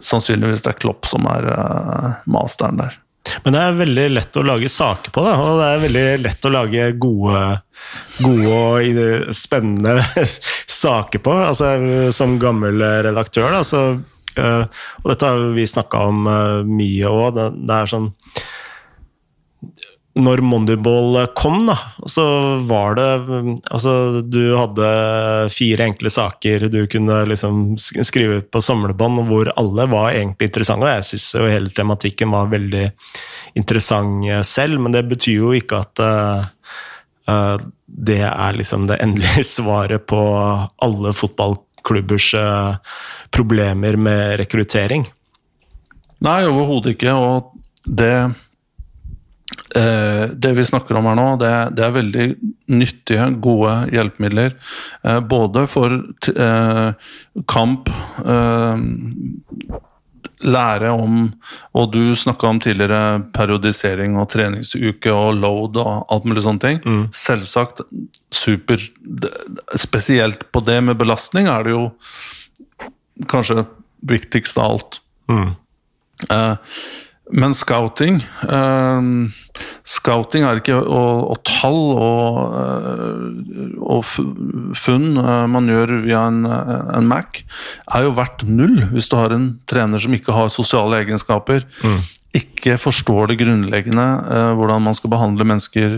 [0.05, 2.99] Sannsynligvis det er Klopp som er uh, masteren der.
[3.43, 6.45] Men det er veldig lett å lage saker på, da, og det er veldig lett
[6.47, 7.41] å lage gode,
[8.23, 9.97] gode og spennende
[10.83, 11.33] saker på.
[11.49, 11.73] Altså,
[12.15, 12.79] som gammel
[13.09, 13.81] redaktør, da, så,
[14.37, 17.37] Og dette har vi snakka om uh, mye òg.
[17.37, 18.11] Det, er sånn
[20.17, 21.75] når Mondayball kom, da,
[22.09, 22.23] så
[22.65, 23.07] var det
[23.69, 24.87] Altså, du hadde
[25.53, 30.87] fire enkle saker du kunne liksom skrive ut på samlebånd, hvor alle var egentlig interessante.
[30.87, 32.87] Og jeg syns jo hele tematikken var veldig
[33.59, 40.07] interessant selv, men det betyr jo ikke at uh, det er liksom det endelige svaret
[40.09, 40.21] på
[40.83, 42.77] alle fotballklubbers uh,
[43.33, 45.05] problemer med rekruttering.
[46.25, 47.13] Nei, overhodet ikke.
[47.13, 47.53] Og
[47.85, 48.15] det
[49.75, 52.25] Eh, det vi snakker om her nå, det, det er veldig
[52.71, 54.55] nyttige, gode hjelpemidler.
[55.03, 55.97] Eh, både for
[56.31, 57.11] eh,
[57.51, 57.91] kamp
[60.45, 61.31] lære om
[61.73, 66.81] Og du snakka om tidligere periodisering og treningsuke og load og alt mulig sånne ting.
[66.85, 67.07] Mm.
[67.15, 67.81] Selvsagt
[68.31, 68.81] super
[69.77, 71.89] Spesielt på det med belastning er det jo
[73.29, 73.65] kanskje
[74.07, 74.99] viktigst av alt.
[75.31, 75.55] Mm.
[76.29, 76.55] Uh,
[77.35, 79.03] men scouting uh,
[79.87, 84.03] Scouting er ikke og, og tall og, uh, og
[84.77, 87.41] funn uh, man gjør via en, en, Mac,
[87.87, 91.65] er jo verdt null hvis du har en trener som ikke har sosiale egenskaper.
[91.81, 91.97] Mm.
[92.37, 94.05] Ikke forstår det grunnleggende,
[94.59, 95.97] hvordan man skal behandle mennesker,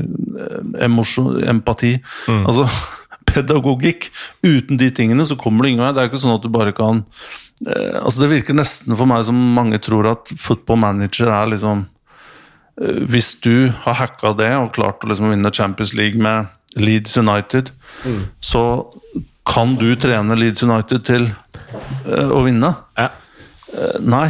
[0.85, 1.97] emosjon, empati.
[2.29, 2.45] Mm.
[2.45, 2.69] Altså
[3.29, 4.07] pedagogikk.
[4.45, 5.91] Uten de tingene så kommer du ingen vei.
[5.97, 9.25] Det er ikke sånn at du bare kan Eh, altså Det virker nesten for meg
[9.27, 11.83] som mange tror at football manager er liksom
[12.79, 16.47] eh, Hvis du har hacka det og klart å liksom vinne Champions League med
[16.79, 17.71] Leeds United,
[18.05, 18.21] mm.
[18.39, 18.61] så
[19.49, 21.23] kan du trene Leeds United til
[22.05, 22.69] uh, å vinne.
[22.93, 23.07] Ja.
[24.05, 24.27] Nei.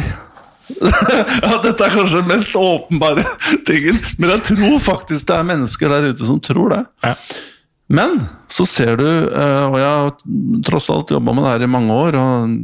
[1.44, 3.26] ja, dette er kanskje den mest åpenbare
[3.68, 6.80] tingen, men jeg tror faktisk det er mennesker der ute som tror det.
[7.04, 7.12] Ja.
[7.92, 8.16] Men
[8.48, 10.16] så ser du, og jeg har
[10.64, 12.56] tross alt jobba med det her i mange år, og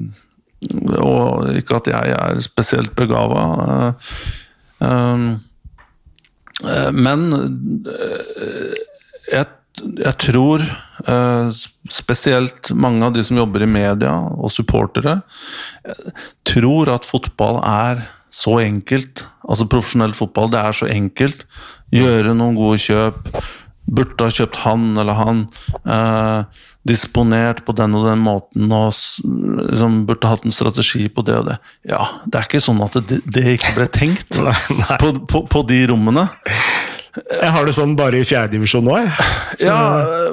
[0.64, 3.92] og ikke at jeg er spesielt begava.
[4.81, 5.35] Eh,
[6.64, 8.77] eh, men eh,
[9.33, 9.47] jeg,
[10.01, 10.64] jeg tror
[11.92, 15.21] spesielt mange av de som jobber i media, og supportere,
[16.49, 18.01] tror at fotball er
[18.33, 19.27] så enkelt.
[19.47, 21.45] Altså profesjonell fotball, det er så enkelt.
[21.95, 23.29] Gjøre noen gode kjøp.
[23.87, 25.45] Burde ha kjøpt han eller han.
[26.87, 31.49] Disponert på den og den måten og liksom, burde hatt en strategi på det og
[31.51, 31.59] det.
[31.88, 34.99] Ja, det er ikke sånn at det, det ikke ble tenkt nei, nei.
[35.03, 36.29] På, på, på, de rommene.
[37.16, 39.12] Jeg har det sånn bare i fjerdedivisjon nå, jeg.
[39.57, 39.68] Så...
[39.70, 39.79] Ja,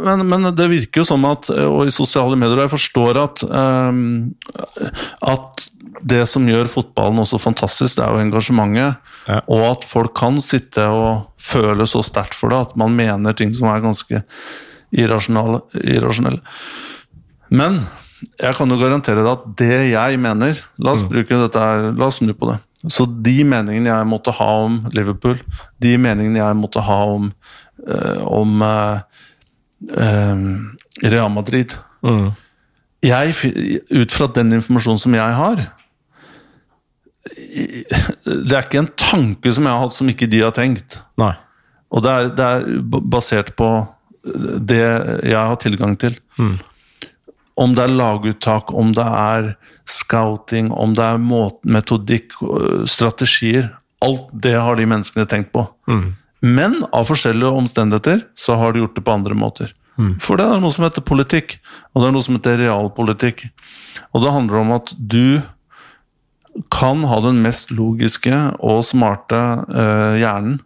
[0.03, 3.43] men, men, det virker jo som at Og i sosiale medier, og jeg forstår at
[3.47, 4.33] um,
[5.23, 5.69] at
[6.03, 8.99] det som gjør fotballen også fantastisk, det er jo engasjementet.
[9.29, 9.39] Ja.
[9.51, 13.53] Og at folk kan sitte og føle så sterkt for det at man mener ting
[13.55, 14.23] som er ganske
[14.93, 16.39] irrasjonelle.
[17.53, 17.81] Men
[18.39, 21.09] jeg kan jo garantere deg at det jeg mener La oss mm.
[21.11, 22.59] bruke dette her, la oss snu på det.
[22.91, 25.37] Så de meningene jeg måtte ha om Liverpool,
[25.79, 27.29] de meningene jeg måtte ha om,
[27.87, 30.41] øh, om øh,
[31.03, 32.27] Real Madrid mm.
[33.03, 33.53] jeg,
[33.91, 35.63] Ut fra den informasjonen som jeg har
[38.25, 40.99] Det er ikke en tanke som jeg har hatt som ikke de har tenkt.
[41.21, 41.33] Nei.
[41.93, 43.67] Og det er, det er basert på
[44.23, 44.83] det
[45.27, 46.15] jeg har tilgang til.
[46.39, 46.57] Mm.
[47.59, 49.53] Om det er laguttak, om det er
[49.89, 52.33] scouting, om det er metodikk,
[52.89, 53.69] strategier.
[54.03, 55.67] Alt det har de menneskene tenkt på.
[55.87, 56.15] Mm.
[56.43, 59.75] Men av forskjellige omstendigheter så har de gjort det på andre måter.
[59.99, 60.17] Mm.
[60.23, 61.59] For det er noe som heter politikk,
[61.93, 63.45] og det er noe som heter realpolitikk.
[64.11, 65.43] Og det handler om at du
[66.73, 69.39] kan ha den mest logiske og smarte
[69.73, 70.59] eh, hjernen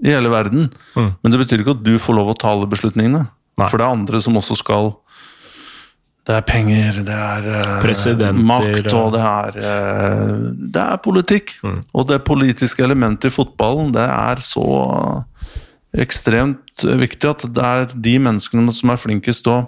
[0.00, 0.70] i hele verden.
[0.96, 1.12] Mm.
[1.20, 3.26] Men det betyr ikke at du får lov å ta alle beslutningene.
[3.60, 3.68] Nei.
[3.68, 4.94] For det er andre som også skal
[6.24, 11.56] Det er penger, det er uh, makt, og det er uh, Det er politikk.
[11.62, 11.80] Mm.
[11.92, 14.64] Og det politiske elementet i fotballen, det er så
[15.92, 19.60] ekstremt viktig at det er de menneskene som er flinkest til å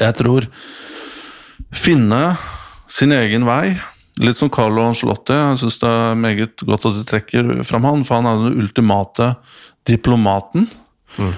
[0.00, 0.48] Jeg tror
[1.74, 2.22] finne
[2.90, 3.76] sin egen vei
[4.22, 5.34] Litt som Carlo Angelotti.
[5.34, 8.62] Jeg syns det er meget godt at du trekker fram han, for han er den
[8.62, 9.32] ultimate
[9.88, 10.68] diplomaten.
[11.18, 11.32] Mm.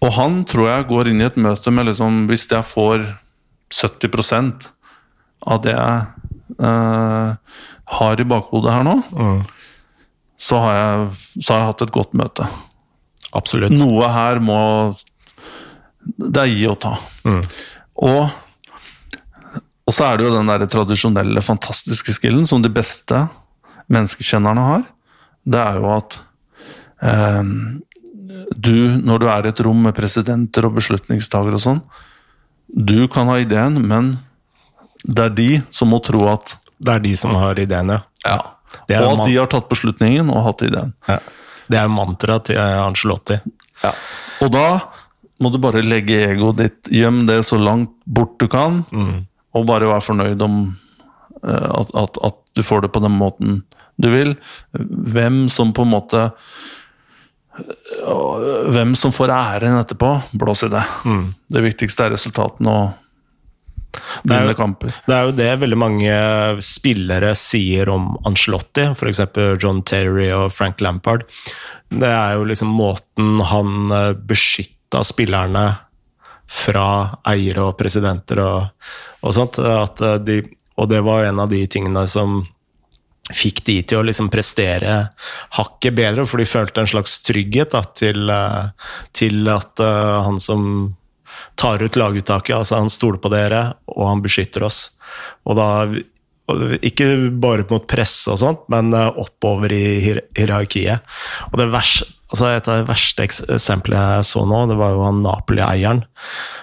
[0.00, 3.04] Og han tror jeg går inn i et møte med liksom Hvis jeg får
[3.70, 4.70] 70%
[5.50, 7.58] av det jeg eh,
[7.96, 9.38] har i bakhodet her nå, mm.
[10.36, 11.06] så, har jeg,
[11.38, 12.48] så, har jeg, hatt et godt møte.
[13.36, 13.76] Absolutt.
[13.78, 14.60] Noe her må
[16.00, 16.96] Det er gi og ta.
[17.24, 17.42] Mm.
[18.10, 18.49] Og
[19.90, 23.24] Og så er det jo den der tradisjonelle, fantastiske skillen som de beste
[23.90, 24.84] menneskekjennerne har.
[25.42, 26.18] Det er jo at
[27.02, 27.50] eh,
[28.54, 31.82] du, når du er i et rom med presidenter og beslutningstagere og sånn,
[32.70, 34.12] du kan ha ideen, men
[35.02, 37.98] det er de som må tro at Det er de som har ideene.
[38.24, 38.38] ja.
[38.88, 40.94] Er Og at de har tatt beslutningen og hatt ideen.
[41.08, 41.18] Ja.
[41.70, 43.36] Det er mantraet til Angelotti.
[44.40, 44.80] Og da
[45.42, 48.84] må du bare legge egoet ditt, gjem det så langt bort du kan,
[49.56, 50.62] og bare være fornøyd om
[51.42, 53.62] eh, at, at, at du får det på den måten
[54.00, 54.34] du vil.
[54.72, 56.24] Hvem som på en måte
[57.58, 60.84] eh, Hvem som får æren etterpå, blås i det.
[61.50, 62.86] Det viktigste er resultatene og
[64.22, 64.94] vinne kamper.
[65.06, 66.14] Det er jo det veldig mange
[66.64, 69.22] spillere sier om Ancelotti, f.eks.
[69.60, 71.26] John Terry og Frank Lampard.
[71.90, 75.64] Det er jo liksom måten han eh, beskytta spillerne
[76.50, 76.86] fra
[77.30, 78.88] eiere og presidenter og,
[79.22, 79.60] og sånt.
[79.62, 80.40] Eh, de,
[80.80, 82.42] og det var en av de tingene som
[83.30, 85.04] fikk de til å liksom prestere
[85.54, 90.40] hakket bedre, for de følte en slags trygghet da, til, eh, til at eh, han
[90.42, 90.64] som
[91.60, 93.62] tar ut laguttaket, altså han stoler på dere,
[93.94, 94.80] og han beskytter oss.
[95.46, 95.68] Og da,
[96.82, 101.06] ikke bare mot presse og sånt, men oppover i hier hierarkiet.
[101.52, 104.94] Og det vers, altså et av de verste eks- eksemplene jeg så nå, det var
[104.94, 106.02] jo han Napoli-eieren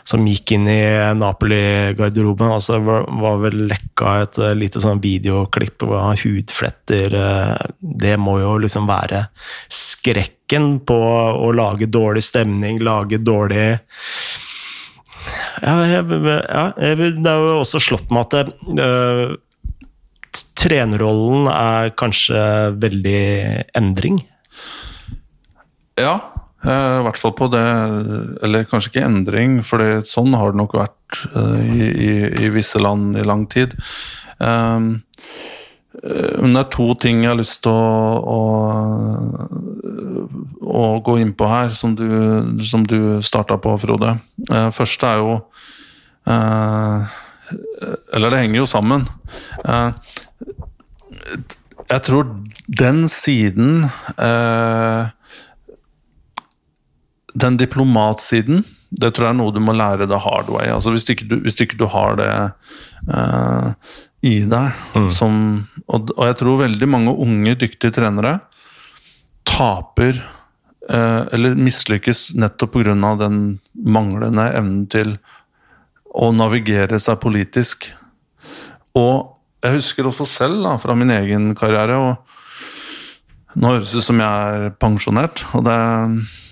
[0.07, 0.79] som gikk inn i
[1.19, 2.51] Napoli-garderoben.
[2.55, 8.15] altså Det var, vel lekka et eh, lite sånn videoklipp hvor han hudfletter eh, Det
[8.21, 9.25] må jo liksom være
[9.67, 13.73] skrekken på å lage dårlig stemning, lage dårlig
[15.59, 19.35] ja, jeg, ja, jeg, det er jo også slått meg at det, øh,
[20.57, 22.39] trenerrollen er kanskje
[22.81, 23.21] veldig
[23.77, 24.17] endring.
[25.97, 26.15] Ja,
[26.63, 27.65] eh, i hvert fall på det
[28.45, 32.11] Eller kanskje ikke endring, for sånn har det nok vært eh, i, i,
[32.45, 33.75] i visse land i lang tid.
[34.37, 35.01] Um,
[35.97, 38.41] men det er to ting jeg har lyst til å, å,
[40.61, 42.05] å gå inn på her, som du,
[42.61, 44.13] som du starta på, Frode.
[44.45, 45.31] Uh, Første er jo
[46.29, 47.17] uh,
[48.13, 49.07] Eller det henger jo sammen.
[49.65, 49.89] Uh,
[51.87, 52.27] jeg tror
[52.67, 53.85] den siden
[54.19, 55.07] eh,
[57.37, 60.69] den diplomatsiden, det tror jeg er noe du må lære the hard way.
[60.71, 62.31] Altså hvis ikke du, hvis ikke du har det
[63.11, 63.73] uh,
[64.25, 68.39] i deg som og, og jeg tror veldig mange unge, dyktige trenere
[69.47, 70.19] taper
[70.91, 73.15] uh, eller mislykkes nettopp pga.
[73.21, 75.17] den manglende evnen til
[76.17, 77.91] å navigere seg politisk.
[78.97, 82.15] Og jeg husker også selv da, fra min egen karriere og
[83.57, 85.77] Nå høres det ut som jeg er pensjonert, og det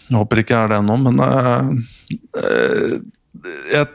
[0.10, 1.72] jeg håper ikke jeg er det ennå, men eh,
[2.42, 2.98] eh,
[3.74, 3.88] jeg,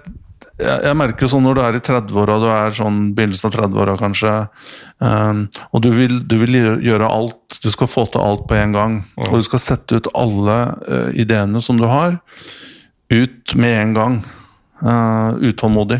[0.61, 3.95] jeg, jeg merker sånn når du er i 30-åra, du er sånn begynnelsen av 30-åra
[4.01, 4.33] kanskje,
[5.07, 8.75] eh, og du vil, du vil gjøre- alt, du skal få til alt på en
[8.77, 10.59] gang, og du skal sette ut alle
[11.15, 12.19] ideene som du har,
[13.11, 14.21] ut med en gang.
[14.81, 15.99] utålmodig.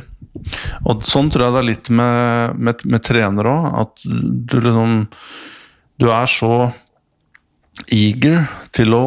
[0.89, 5.03] Og sånn tror jeg det er litt med, med, med trenere òg, at du liksom
[6.01, 6.71] Du er så
[7.89, 9.03] eager til å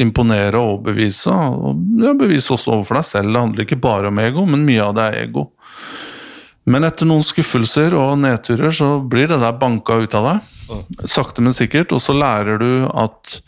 [0.00, 1.32] imponere og overbevise.
[1.32, 3.32] Og ja, bevise også overfor deg selv.
[3.32, 5.48] Det handler ikke bare om ego, men mye av det er ego.
[6.68, 10.54] Men etter noen skuffelser og nedturer så blir det der banka ut av deg.
[11.08, 11.94] Sakte, men sikkert.
[11.96, 13.38] Og så lærer du at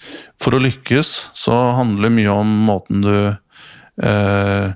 [0.41, 4.73] for å lykkes så handler mye om måten du eh,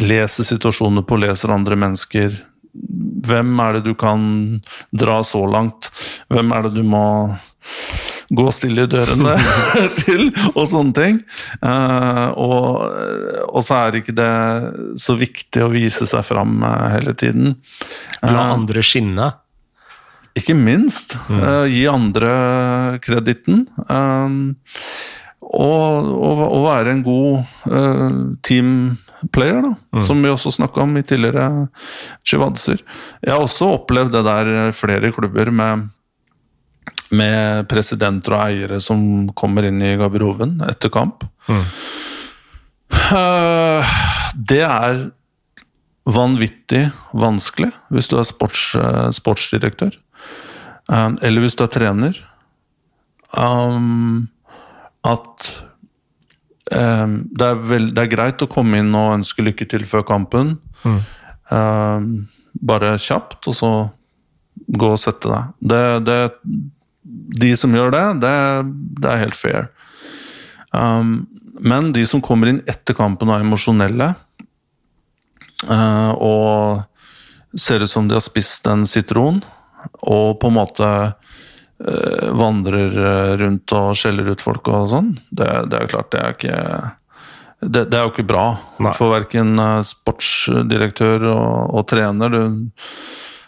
[0.00, 2.38] leser situasjoner på, leser andre mennesker.
[3.26, 4.22] Hvem er det du kan
[4.96, 5.90] dra så langt?
[6.32, 7.04] Hvem er det du må
[8.34, 9.36] gå stille i dørene
[10.02, 11.18] til, og sånne ting.
[11.62, 12.68] Uh, og,
[13.52, 14.32] og så er ikke det
[15.02, 17.56] så viktig å vise seg fram eh, hele tiden.
[18.24, 19.32] La Eh, andre skinne.
[20.36, 21.16] ikke minst.
[21.30, 23.64] Uh, gi andre kreditten.
[23.88, 24.52] Uh,
[25.46, 30.02] og, og, og være en god uh, teamplayer, da.
[30.04, 31.68] Som vi også snakka om i tidligere
[32.26, 32.82] Chivadser.
[33.22, 35.86] Jeg har også opplevd det der flere klubber med
[37.14, 41.26] med presidenter og eiere som kommer inn i garderoben etter kamp.
[41.46, 41.62] Mm.
[44.50, 45.04] det er
[46.06, 46.84] vanvittig
[47.18, 49.96] vanskelig hvis du er sports, eh, sportsdirektør.
[50.92, 52.20] Eh, eller hvis du er trener.
[55.06, 55.48] At
[56.70, 60.06] eh, det, er vel, det er greit å komme inn og ønske lykke til før
[60.06, 60.58] kampen.
[60.86, 61.02] Mm.
[62.66, 63.68] bare kjapt, og så
[64.66, 65.52] gå og sette deg.
[65.60, 66.16] Det, det,
[67.40, 68.36] de som gjør det, det,
[69.02, 69.68] det er helt fair.
[70.72, 71.26] Um,
[71.60, 74.10] men de som kommer inn etter kampen og er emosjonelle,
[75.68, 79.40] uh, og ser ut som de har spist en sitron,
[80.02, 82.98] og på en måte uh, vandrer
[83.40, 86.60] rundt og skjeller ut folk og sånn, det, det er klart det er ikke
[87.60, 88.46] det, det er jo ikke bra
[88.84, 88.92] Nei.
[88.96, 92.32] for verken eh, sportsdirektør og, og trener.
[92.32, 92.74] Du,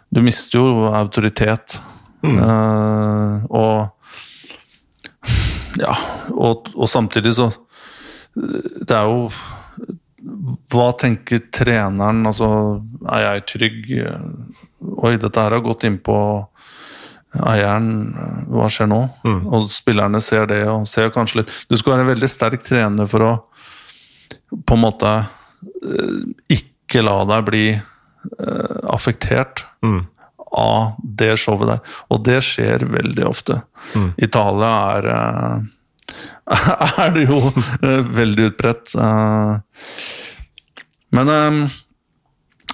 [0.08, 1.78] du mister jo autoritet.
[2.24, 3.94] Eh, og
[5.78, 5.94] ja,
[6.34, 7.46] og, og samtidig så
[8.34, 9.28] Det er jo
[10.72, 12.24] Hva tenker treneren?
[12.26, 12.48] Altså,
[13.06, 13.86] er jeg trygg?
[14.98, 16.16] Oi, dette her har gått inn på
[17.38, 17.88] eieren.
[18.50, 18.98] Hva skjer nå?
[19.46, 23.08] Og spillerne ser det og ser kanskje litt Du skal være en veldig sterk trener
[23.10, 23.32] for å
[24.48, 26.20] på en måte eh,
[26.58, 27.64] ikke la deg bli
[28.88, 29.62] affektert.
[29.84, 30.08] affektert
[30.52, 31.96] av det showet der.
[32.12, 33.60] Og det skjer veldig ofte.
[34.16, 35.66] Italia er eh,
[37.04, 37.42] er det jo
[37.82, 38.94] eh, veldig utbredt.
[38.96, 40.06] eh.
[41.16, 41.30] Men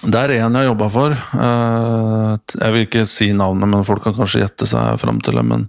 [0.05, 1.13] det er en jeg jobba for.
[1.15, 5.45] Jeg vil ikke si navnet, men folk kan kanskje gjette seg fram til det.
[5.47, 5.69] Men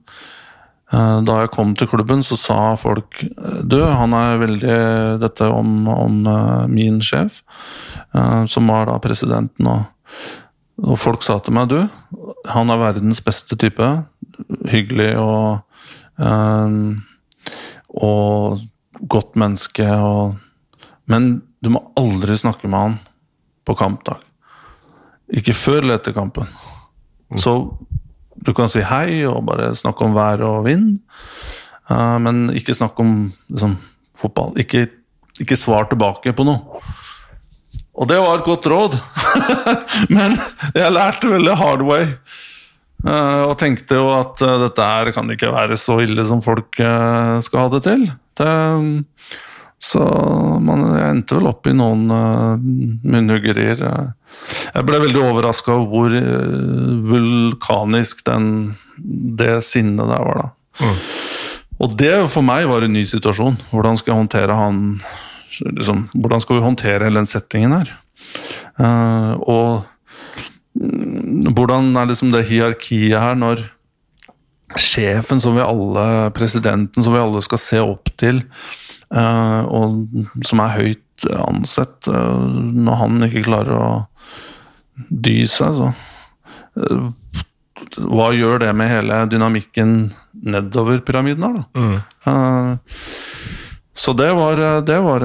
[0.89, 3.21] da jeg kom til klubben, så sa folk
[3.69, 4.79] Du, han er veldig
[5.21, 6.17] Dette om, om
[6.73, 7.43] min sjef,
[8.49, 9.69] som var da presidenten.
[9.69, 9.85] og
[10.83, 11.79] og folk sa til meg, du,
[12.51, 13.85] han er verdens beste type.
[14.71, 15.61] Hyggelig og
[16.19, 17.03] um,
[17.95, 18.59] Og
[19.07, 19.87] godt menneske.
[19.87, 20.35] Og,
[21.07, 22.97] men du må aldri snakke med han
[23.65, 24.19] på kampdag.
[25.31, 26.49] Ikke før eller etter kampen.
[27.39, 27.55] Så
[28.35, 30.99] du kan si hei og bare snakke om vær og vind,
[31.89, 33.79] uh, men ikke snakk om liksom,
[34.19, 34.53] fotball.
[34.59, 34.85] Ikke,
[35.39, 36.83] ikke svar tilbake på noe.
[37.95, 38.97] Og det var et godt råd.
[40.15, 40.35] Men
[40.75, 42.09] jeg lærte veldig hard way.
[43.05, 46.79] eh, og tenkte jo at eh, dette her kan ikke være så ille som folk
[46.83, 48.07] eh, skal ha det til.
[48.35, 48.51] Det,
[49.85, 50.03] så
[50.63, 52.07] man, endte vel opp i noen
[53.03, 53.83] munnhuggerier.
[53.85, 56.15] Jeg ble veldig overraska over hvor
[57.11, 58.47] vulkanisk den,
[58.97, 60.89] det sinnet der var, da.
[61.83, 63.59] Og det for meg var en ny situasjon.
[63.71, 64.81] Hvordan skal jeg håndtere han
[65.63, 67.91] liksom, Hvordan skal vi håndtere hele den settingen her?
[68.79, 69.69] Uh, og
[70.75, 73.63] mm, hvordan er liksom det hierarkiet her når
[74.81, 78.41] sjefen som vi alle, presidenten som vi alle skal se opp til,
[79.13, 83.89] uh, og som er høyt ansett, uh, når han ikke klarer å
[85.09, 85.93] dy seg, så
[87.95, 90.09] Hva gjør det med hele dynamikken
[90.43, 91.85] nedover pyramiden her, da?
[92.27, 92.71] Eh,
[93.95, 95.23] så det var Det var,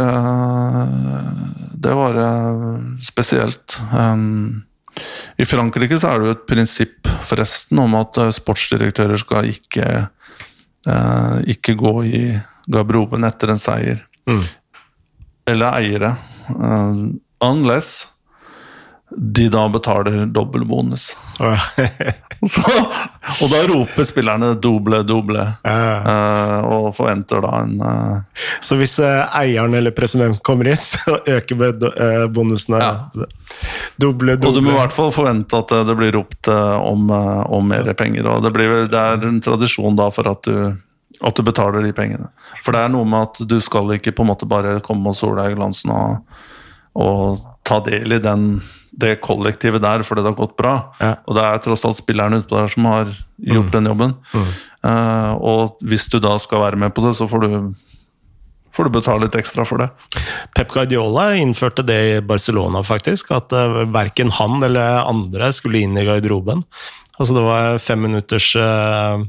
[1.74, 2.18] det var
[3.02, 3.80] spesielt.
[3.92, 4.62] Um,
[5.40, 9.86] I Frankrike så er det jo et prinsipp forresten om at eh, sportsdirektører skal ikke
[10.86, 12.22] eh, ikke gå i
[12.70, 14.04] garderoben etter en seier.
[15.50, 16.14] Eller eiere.
[16.50, 17.02] eh,
[17.46, 18.08] unless
[19.16, 21.16] de da betaler dobbel bonus.
[22.40, 22.62] Så,
[23.42, 29.26] og da roper spillerne 'doble, doble', eh, og forventer da en uh, Så hvis uh,
[29.36, 32.94] eieren eller presidenten kommer inn, så øker eh, bonusene Ja.
[34.00, 37.68] doble, Og du må i hvert fall forvente at det- det blir ropt om, om
[37.68, 38.24] mer penger.
[38.26, 40.72] Og det, blir, det er en tradisjon da for at du,
[41.20, 42.28] at du betaler de pengene.
[42.64, 45.16] For det er noe med at du skal ikke på en måte bare komme og
[45.18, 46.24] sole deg i glansen og,
[46.96, 48.62] og ta del i den,
[49.00, 50.74] det kollektivet der fordi det har gått bra.
[51.00, 51.14] Ja.
[51.26, 54.16] Og det er tross alt spillerne utpå der som har gjort den jobben.
[54.86, 57.56] Eh, og hvis du da skal være med på det, så får du,
[58.76, 59.90] får du betale litt ekstra for det.
[60.56, 63.32] Pep Guardiola innførte det i Barcelona, faktisk.
[63.36, 66.64] At uh, verken han eller andre skulle inn i garderoben.
[67.20, 69.20] Altså det var fem minutters uh,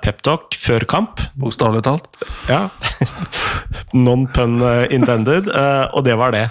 [0.00, 1.20] peptalk før kamp.
[1.36, 2.08] Bokstavelig talt.
[2.48, 2.68] Ja.
[3.92, 5.48] Non pun eh, intended.
[5.50, 6.46] Uh, og det var det.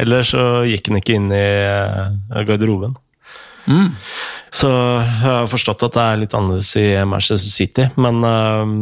[0.00, 2.96] Ellers så gikk han ikke inn i uh, garderoben.
[4.52, 8.72] Så jeg har forstått at det er litt annerledes i Manchester City, men eh,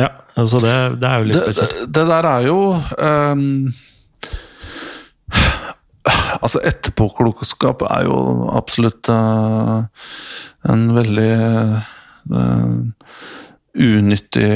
[0.00, 1.74] Ja, altså det, det er jo litt spesielt.
[1.82, 2.58] det, det der er jo
[3.02, 3.68] ehm,
[6.42, 8.16] Altså, etterpåklokskap er jo
[8.50, 9.84] absolutt uh,
[10.72, 11.34] en veldig
[12.34, 12.78] uh,
[13.78, 14.52] unyttig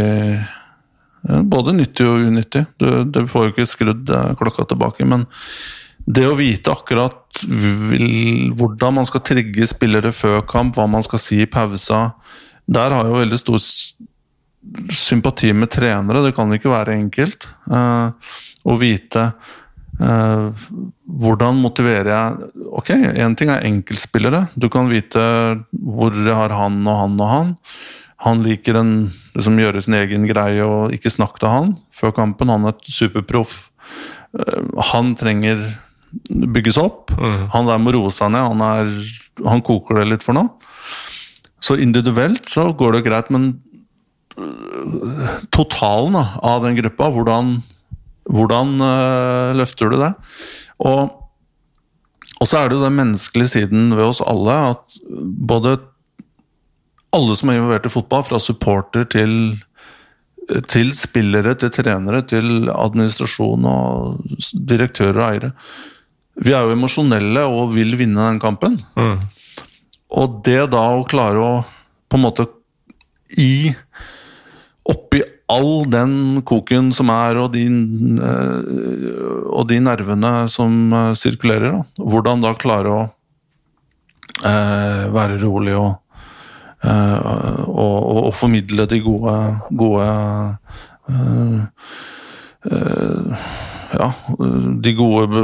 [1.26, 2.60] Både nyttig og unyttig.
[2.78, 5.24] Du, du får jo ikke skrudd eh, klokka tilbake, men
[6.06, 11.18] det å vite akkurat vil, hvordan man skal trigge spillere før kamp, hva man skal
[11.18, 12.12] si i pausa
[12.70, 13.64] Der har jeg jo veldig stor
[14.94, 16.22] sympati med trenere.
[16.22, 17.48] Det kan ikke være enkelt.
[17.66, 18.14] Uh,
[18.66, 19.32] å vite
[19.96, 24.42] hvordan motiverer jeg Ok, én ting er enkeltspillere.
[24.52, 25.22] Du kan vite
[25.72, 27.54] hvor jeg har han og han og han.
[28.26, 28.82] Han liker å
[29.36, 32.52] liksom gjøre sin egen greie og ikke snakke til han før kampen.
[32.52, 33.70] Han er superproff.
[34.36, 35.64] Eh, Han trenger
[36.30, 37.12] bygges opp.
[37.52, 38.92] Han der må roe seg ned, han, er,
[39.44, 40.46] han koker det litt for nå.
[41.60, 43.60] Så individuelt så går det greit, men
[44.38, 47.56] øh, totalen da, av den gruppa, hvordan,
[48.30, 50.12] hvordan øh, løfter du det?
[50.78, 51.12] Og,
[52.40, 54.98] og så er det jo den menneskelige siden ved oss alle, at
[55.48, 55.78] både
[57.16, 59.56] alle som er involvert i fotball, fra supporter til
[60.70, 64.20] til spillere, til trenere, til administrasjon og
[64.54, 65.50] direktører og eiere.
[66.36, 68.76] Vi er jo emosjonelle og vil vinne den kampen.
[68.94, 69.24] Mm.
[70.16, 71.54] Og det da å klare å
[72.06, 72.46] på en måte
[73.42, 73.72] i
[74.86, 81.76] Oppi all den koken som er, og de, eh, og de nervene som eh, sirkulerer,
[81.76, 81.84] da.
[82.02, 83.04] hvordan da klare å
[84.42, 85.94] eh, være rolig og
[86.86, 87.94] Uh, og,
[88.28, 89.32] og, formidle de gode,
[89.80, 90.04] gode
[93.96, 94.08] Ja,
[94.84, 95.40] de gode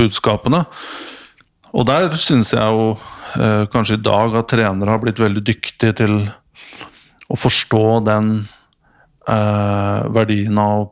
[0.00, 0.62] budskapene.
[1.74, 2.94] Og der syns jeg jo
[3.74, 6.16] kanskje i dag at trenere har blitt veldig dyktige til
[7.28, 8.32] å forstå den
[9.28, 10.88] verdien av,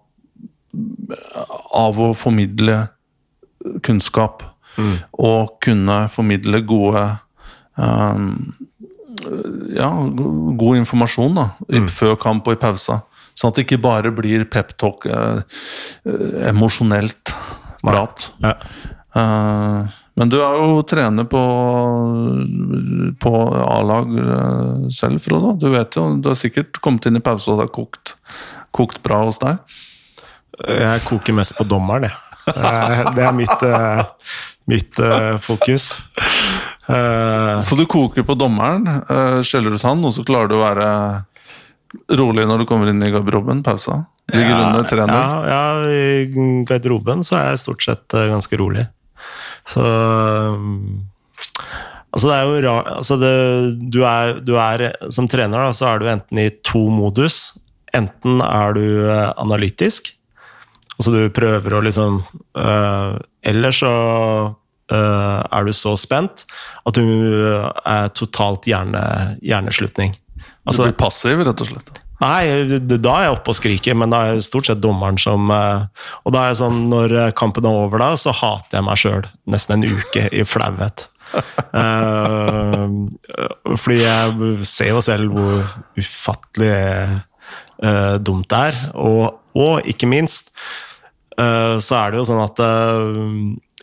[1.74, 2.82] av å formidle
[3.82, 4.44] kunnskap.
[4.78, 4.96] Mm.
[5.18, 7.02] Og kunne formidle gode
[7.80, 8.20] eh,
[9.74, 9.90] ja,
[10.60, 11.88] god informasjon da, mm.
[11.92, 13.02] før kamp og i pausa.
[13.38, 15.42] Sånn at det ikke bare blir peptalk, eh,
[16.08, 17.34] eh, emosjonelt
[17.84, 18.30] prat.
[18.42, 18.54] Ja.
[19.18, 21.40] Eh, men du er jo trener på,
[23.22, 25.52] på A-lag eh, selv, Frode.
[25.62, 28.16] Du vet jo, du har sikkert kommet inn i pause og det har kokt,
[28.74, 29.60] kokt bra hos deg?
[30.58, 32.16] Jeg koker mest på dommeren, jeg.
[32.48, 34.34] Det er mitt, eh,
[34.72, 35.00] mitt
[35.44, 35.86] fokus.
[36.88, 38.88] Så du koker på dommeren,
[39.46, 40.90] skjeller ut han, og så klarer du å være
[42.18, 43.62] rolig når du kommer inn i garderoben?
[43.62, 44.02] Pausa?
[44.32, 45.14] Ligger ja, under trener?
[45.14, 48.88] Ja, ja, i garderoben så er jeg stort sett ganske rolig.
[49.68, 51.04] Så um,
[52.08, 53.98] Altså, det er jo rart altså du,
[54.40, 57.58] du, er, Som trener da, så er du enten i to modus.
[57.94, 58.86] Enten er du
[59.40, 60.10] analytisk,
[60.96, 62.18] altså du prøver å liksom
[63.48, 63.92] Eller så
[64.92, 66.44] øh, er du så spent
[66.88, 67.04] at du
[67.84, 69.04] er totalt hjerne,
[69.44, 70.16] hjerneslutning.
[70.68, 72.07] Altså, du blir passiv, rett og slett?
[72.18, 72.42] Nei,
[72.82, 75.86] da er jeg oppe og skriker, men det er stort sett dommeren som uh,
[76.26, 79.28] Og da er jeg sånn, når kampen er over da, så hater jeg meg sjøl
[79.46, 81.06] nesten en uke i flauhet.
[83.76, 86.72] fordi jeg ser jo selv hvor ufattelig
[88.24, 88.78] dumt det er.
[88.98, 90.50] Og, og ikke minst
[91.38, 92.62] så er det jo sånn at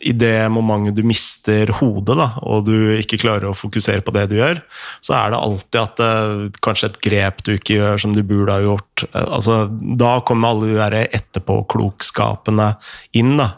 [0.02, 4.26] i det momentet du mister hodet, da, og du ikke klarer å fokusere på det
[4.30, 4.60] du gjør,
[5.00, 6.10] så er det alltid at det,
[6.64, 10.52] kanskje et grep du ikke gjør som du burde ha gjort uh, altså, Da kommer
[10.52, 12.74] alle de der etterpåklokskapene
[13.16, 13.38] inn.
[13.40, 13.54] da.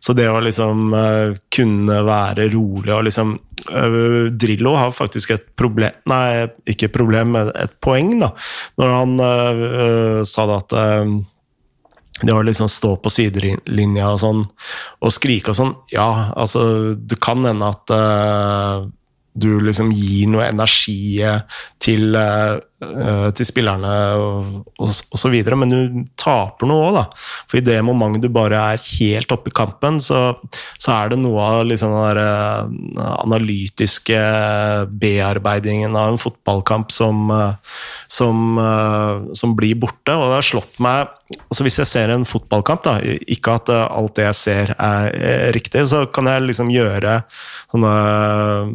[0.00, 5.94] Så det å liksom uh, kunne være rolig og liksom Drillo har faktisk et problem
[6.10, 8.28] Nei, ikke problem, men et poeng, da.
[8.76, 9.14] Når han
[10.28, 10.74] sa det at
[12.22, 14.42] det å liksom stå på sidelinja og sånn,
[15.04, 18.86] og skrike og sånn Ja, altså, det kan hende at uh,
[19.34, 21.18] du liksom gir noe energi
[21.82, 22.58] til, uh,
[23.36, 24.88] til spillerne og,
[25.32, 27.04] videre, men du taper noe òg, da.
[27.50, 30.36] For i det momentet du bare er helt oppe i kampen, så,
[30.78, 34.20] så er det noe av liksom den uh, analytiske
[35.00, 37.28] bearbeidingen av en fotballkamp som,
[38.10, 38.58] som,
[39.36, 40.14] som blir borte.
[40.14, 41.12] Og det har slått meg
[41.48, 45.50] altså Hvis jeg ser en fotballkamp, da, ikke at eh, alt det jeg ser er,
[45.56, 47.18] riktig, så kan jeg liksom gjøre
[47.72, 48.72] sånne eh,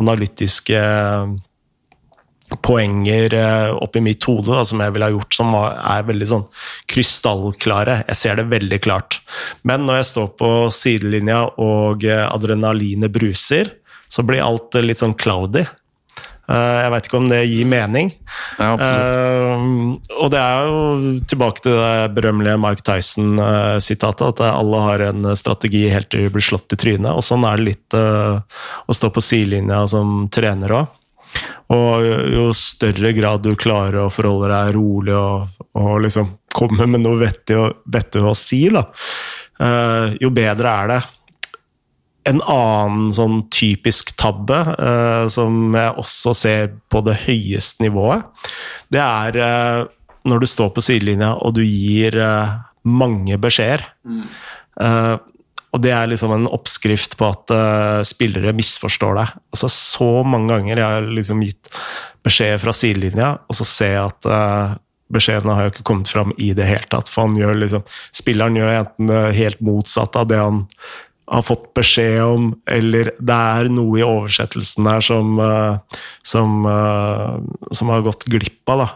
[0.00, 0.82] analytiske
[2.58, 6.46] poenger eh, oppi mitt hode da, som jeg ville ha gjort, som er veldig sånn
[6.90, 8.00] krystallklare.
[8.10, 9.20] Jeg ser det veldig klart.
[9.62, 13.76] Men når jeg står på sidelinja og adrenalinet bruser,
[14.10, 15.62] så blir alt litt sånn cloudy.
[16.50, 18.10] Eh, jeg veit ikke om det gir mening.
[18.58, 19.62] Ja, uh,
[20.18, 25.84] og det er jo tilbake til det berømmelige Mark Tyson-sitatet, at alle har en strategi
[25.92, 27.12] helt til de blir slått i trynet.
[27.14, 30.96] Og sånn er det litt å stå på sidelinja som trener òg.
[31.70, 35.46] Og jo større grad du klarer å forholde deg rolig og,
[35.78, 37.58] og liksom komme med noe vettig,
[37.90, 38.84] vettig å si, da,
[39.62, 41.00] uh, jo bedre er det.
[42.30, 48.26] En annen sånn typisk tabbe, uh, som jeg også ser på det høyeste nivået,
[48.90, 49.80] det er uh,
[50.28, 52.18] når du står på sidelinja og du gir
[52.84, 53.86] mange beskjeder.
[54.04, 54.26] Mm.
[55.70, 57.52] Og det er liksom en oppskrift på at
[58.08, 59.34] spillere misforstår deg.
[59.54, 61.70] Altså, så mange ganger jeg har liksom gitt
[62.26, 64.80] beskjed fra sidelinja, og så ser jeg at
[65.14, 67.10] beskjedene har jo ikke kommet fram i det hele tatt.
[67.10, 70.64] For han gjør liksom, spilleren gjør enten helt motsatte av det han
[71.30, 77.38] har fått beskjed om, eller det er noe i oversettelsen der som, uh, som, uh,
[77.70, 78.82] som har gått glipp av.
[78.82, 78.88] da.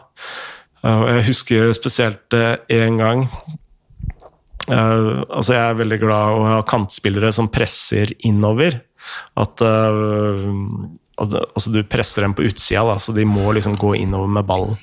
[0.85, 3.29] Uh, jeg husker spesielt én gang
[4.73, 8.79] altså Jeg er veldig glad å ha kantspillere som presser innover.
[9.37, 14.49] At altså du presser dem på utsida, da, så de må liksom gå innover med
[14.49, 14.79] ballen.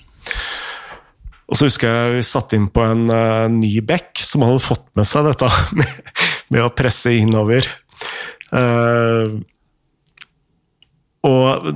[1.52, 4.86] Og så husker jeg vi satte inn på en uh, ny back som hadde fått
[4.96, 6.14] med seg dette med,
[6.54, 7.68] med å presse innover.
[8.56, 9.44] Uh,
[11.22, 11.68] og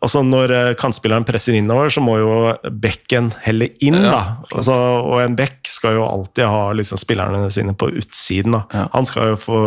[0.00, 2.36] altså, når eh, kantspilleren presser innover, så må jo
[2.72, 3.98] bekken helle inn.
[4.00, 4.40] Da.
[4.48, 8.56] Altså, og en bekk skal jo alltid ha liksom, spillerne sine på utsiden.
[8.56, 8.88] Da.
[8.96, 9.62] Han skal jo få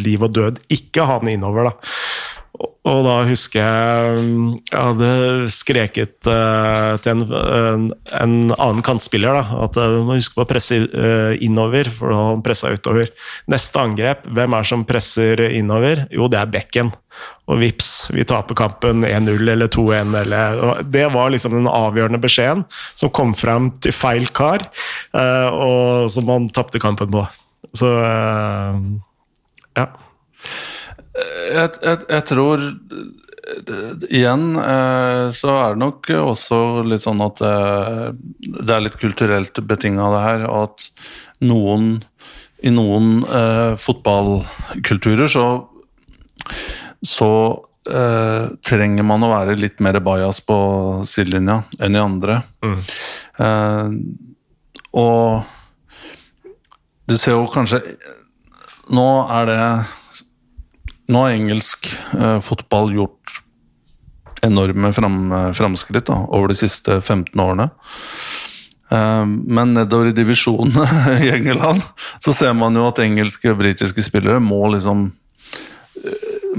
[0.00, 1.68] liv og død ikke ha den innover.
[1.68, 1.76] da.
[2.90, 4.24] Og da husker jeg
[4.70, 5.10] jeg hadde
[5.52, 7.84] skreket uh, til en, en,
[8.16, 12.12] en, annen kantspiller da, at du uh, må huske på å presse uh, innover, for
[12.12, 13.12] da har han pressa utover.
[13.52, 16.06] Neste angrep, hvem er det som presser innover?
[16.12, 16.92] Jo, det er Bekken.
[17.50, 20.14] Og vips, vi taper kampen 1-0 eller 2-1.
[20.22, 22.62] Eller, det var liksom den avgjørende beskjeden
[22.94, 24.68] som kom frem til feil kar,
[25.16, 27.26] uh, og som man tapte kampen på.
[27.76, 27.90] Så
[29.78, 29.86] ja
[31.50, 32.62] jeg, jeg, jeg, tror
[34.10, 38.04] Igjen eh, så er det nok også litt sånn at eh,
[38.46, 40.44] det er litt kulturelt betinga, det her.
[40.50, 40.86] Og at
[41.42, 41.88] noen
[42.62, 45.46] I noen eh, fotballkulturer så
[47.06, 47.30] så
[47.90, 50.56] eh, trenger man å være litt mer bajas på
[51.08, 52.40] sidelinja enn i andre.
[52.64, 52.80] Mm.
[53.44, 53.86] Eh,
[55.00, 55.48] og
[57.10, 57.78] du ser jo kanskje
[58.90, 59.62] Nå er det
[61.10, 61.88] nå har engelsk
[62.18, 63.40] eh, fotball gjort
[64.46, 67.66] enorme fram, framskritt da, over de siste 15 årene.
[68.90, 70.86] Eh, men nedover i divisjonene
[71.26, 71.82] i England
[72.22, 75.08] så ser man jo at engelske og britiske spillere må liksom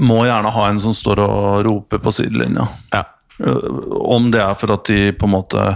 [0.00, 2.68] Må gjerne ha en som står og roper på sidelinja.
[2.92, 3.04] Ja.
[3.42, 3.72] Eh,
[4.08, 5.66] om det er for at de på en måte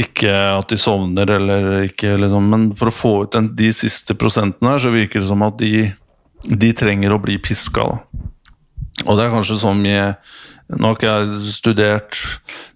[0.00, 4.14] ikke at de sovner eller ikke, liksom, men for å få ut den, de siste
[4.14, 5.88] prosentene her, så virker det som at de
[6.44, 7.86] de trenger å bli piska.
[9.04, 10.14] Og det er kanskje sånn mye
[10.70, 12.18] Nå har ikke jeg studert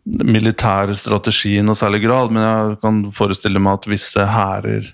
[0.05, 4.91] militær strategi i noe særlig grad, men jeg kan forestille meg at visse hærer,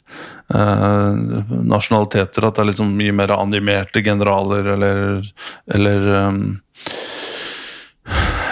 [0.54, 1.22] eh,
[1.66, 5.32] nasjonaliteter, at det er liksom mye mer animerte generaler eller,
[5.74, 6.44] eller um,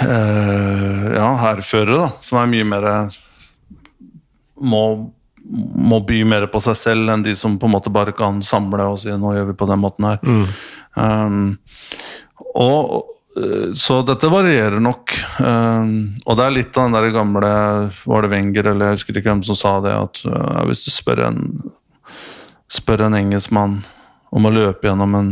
[0.02, 2.90] eh, ja, hærførere, da, som er mye mer
[4.58, 4.82] må
[5.48, 8.84] må by mer på seg selv enn de som på en måte bare kan samle
[8.84, 10.20] og si 'nå gjør vi på den måten her'.
[10.20, 10.46] Mm.
[10.92, 11.58] Um,
[12.52, 13.17] og
[13.78, 15.12] så dette varierer nok.
[15.42, 17.50] Um, og det er litt av den der gamle
[18.08, 20.90] Var det Wenger, eller jeg husker ikke hvem som sa det, at uh, hvis du
[20.94, 21.42] spør en,
[22.72, 23.80] spør en engelskmann
[24.34, 25.30] om å løpe gjennom en,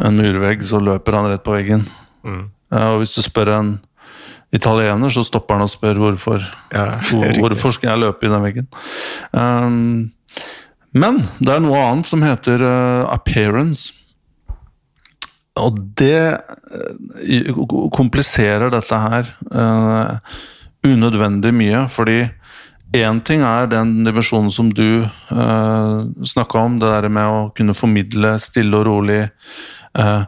[0.00, 1.84] en murvegg, så løper han rett på veggen.
[2.26, 2.46] Mm.
[2.76, 3.74] Og hvis du spør en
[4.56, 6.44] italiener, så stopper han og spør hvorfor.
[6.72, 6.98] Ja,
[7.38, 8.68] hvorfor skal jeg løpe i den veggen?
[9.36, 10.12] Um,
[10.96, 13.92] men det er noe annet som heter uh, appearance.
[15.60, 16.20] Og det
[16.72, 17.62] uh,
[17.94, 20.36] kompliserer dette her uh,
[20.86, 22.26] unødvendig mye, fordi
[22.96, 27.76] én ting er den dimensjonen som du uh, snakka om, det der med å kunne
[27.76, 29.24] formidle stille og rolig,
[29.98, 30.22] uh,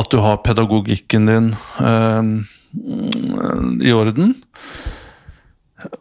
[0.00, 1.52] at du har pedagogikken din.
[1.82, 2.40] Uh,
[3.82, 4.34] i orden.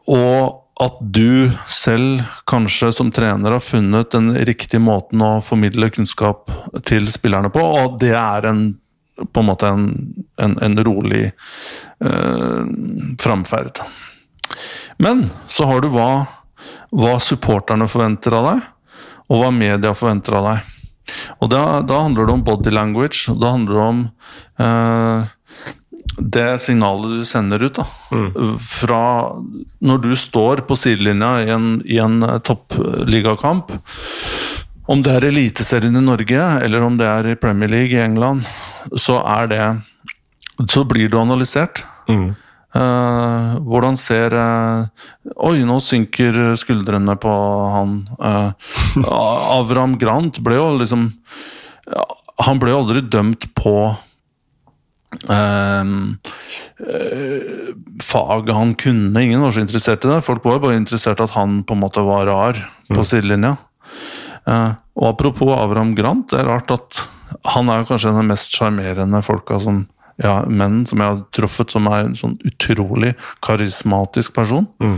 [0.09, 6.51] Og at du selv, kanskje som trener, har funnet den riktige måten å formidle kunnskap
[6.87, 8.61] til spillerne på, og det er en,
[9.19, 9.89] på en måte en,
[10.39, 12.61] en, en rolig eh,
[13.19, 13.83] framferd.
[15.03, 16.09] Men så har du hva,
[16.95, 18.69] hva, supporterne forventer av deg,
[19.29, 20.75] og hva media forventer av deg.
[21.43, 24.01] Og da, da handler det om body language, da handler det om
[24.63, 25.29] eh,
[26.17, 28.57] det signalet du sender ut da, mm.
[28.59, 29.03] fra
[29.85, 33.71] når du står på sidelinja i en, i en toppligakamp
[34.89, 38.47] Om det er Eliteserien i Norge eller om det er i Premier League i England,
[38.97, 39.65] så er det
[40.67, 41.83] Så blir du analysert.
[42.09, 42.33] Mm.
[42.69, 44.85] Uh, hvordan ser uh,
[45.41, 47.31] Oi, nå synker skuldrene på
[47.73, 47.95] han.
[48.21, 48.51] Uh,
[49.57, 51.07] Avram Grant ble jo liksom
[52.45, 53.73] Han ble jo aldri dømt på
[55.25, 56.13] Uh,
[56.85, 57.69] uh,
[58.03, 59.23] faget han kunne.
[59.23, 60.21] Ingen var så interessert i det.
[60.25, 63.07] Folk var bare interessert i at han på en måte var rar på mm.
[63.07, 63.55] sidelinja.
[64.49, 67.05] Uh, og apropos Avram Grant, det er rart at
[67.53, 69.83] han er kanskje den mest sjarmerende folka som
[70.19, 73.13] ja, menn som jeg har truffet, som er en sånn utrolig
[73.45, 74.67] karismatisk person.
[74.83, 74.97] Mm.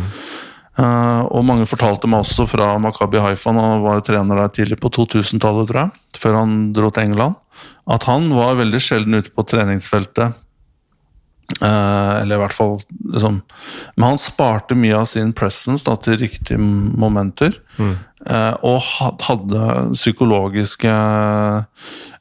[0.80, 4.90] Uh, og mange fortalte meg også fra Makabi Haifa, han var trener der tidlig på
[4.96, 7.38] 2000-tallet, tror jeg, før han dro til England,
[7.90, 10.38] at han var veldig sjelden ute på treningsfeltet.
[11.60, 12.78] Uh, eller i hvert fall
[13.12, 13.42] liksom
[13.98, 17.58] Men han sparte mye av sin presence da, til riktige momenter.
[17.78, 17.98] Mm.
[18.24, 18.80] Uh, og
[19.26, 19.66] hadde
[19.96, 20.94] psykologiske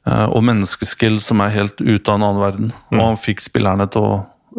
[0.01, 2.69] og menneskeskill som er helt ute av en annen verden.
[2.89, 2.95] Mm.
[2.97, 4.13] Og han fikk spillerne til å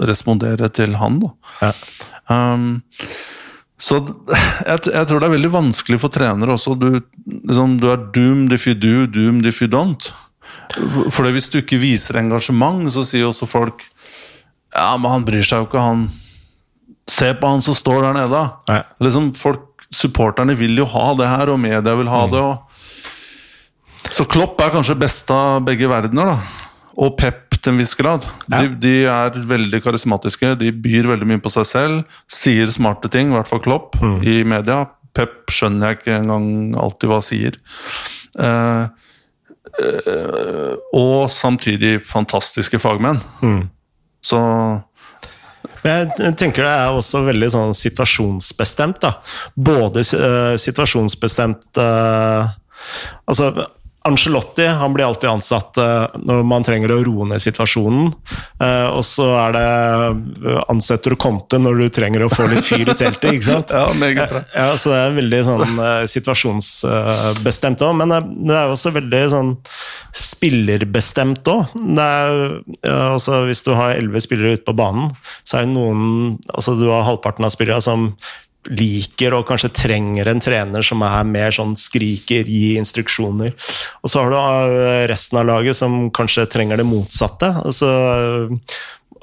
[0.06, 1.18] respondere til han.
[1.24, 1.32] da.
[1.60, 1.72] Ja.
[2.30, 2.82] Um,
[3.82, 3.98] så
[4.70, 6.76] jeg, jeg, tror det er veldig vanskelig for trenere også.
[6.78, 10.12] Du, liksom, du, er doomed if you do, doomed if you don't.
[11.12, 13.84] For hvis du ikke viser engasjement, så sier også folk
[14.72, 16.08] Ja, men han bryr seg jo ikke, han
[17.10, 18.40] Se på han som står der nede.
[19.02, 22.30] Liksom, folk, Supporterne vil jo ha det her, og media vil ha mm.
[22.32, 22.42] det.
[22.46, 24.06] Og...
[24.06, 26.30] Så Klopp er kanskje best av begge verdener.
[26.30, 26.62] da
[27.00, 28.26] og Pep til en viss grad.
[28.50, 28.62] Ja.
[28.62, 32.18] De, de, er veldig karismatiske, de byr veldig mye på seg selv.
[32.30, 34.18] Sier smarte ting, i hvert fall Klopp, mm.
[34.28, 34.84] i media.
[35.16, 36.46] Pep skjønner jeg ikke engang
[36.80, 37.58] alltid hva han sier.
[38.36, 39.01] Uh, uh,
[40.92, 43.20] og samtidig fantastiske fagmenn.
[43.42, 43.62] Mm.
[44.22, 44.38] Så
[45.82, 49.00] jeg tenker det er også veldig sånn situasjonsbestemt.
[49.02, 49.16] da.
[49.54, 51.80] Både uh, situasjonsbestemt
[53.30, 53.46] Altså
[54.04, 58.10] Angelotti han blir alltid ansatt uh, når man trenger å roe ned situasjonen.
[58.58, 59.66] Uh, og så er det
[60.42, 63.28] uh, ansetter du Conte når du trenger å få litt fyr i teltet.
[63.30, 63.70] ikke sant?
[63.78, 64.42] ja, meget bra.
[64.56, 67.96] Ja, Så det er veldig sånn situasjonsbestemt òg.
[68.02, 68.16] Men
[68.48, 69.54] det er også veldig sånn
[70.10, 71.78] spillerbestemt òg.
[72.02, 75.12] Altså, hvis du har elleve spillere ute på banen,
[75.46, 78.10] så er det noen altså Du har halvparten av spillere som
[78.70, 83.54] liker og kanskje trenger en trener som er mer sånn skriker, gi instruksjoner.
[84.02, 87.50] Og så har du eh, resten av laget som kanskje trenger det motsatte.
[87.64, 87.90] Altså,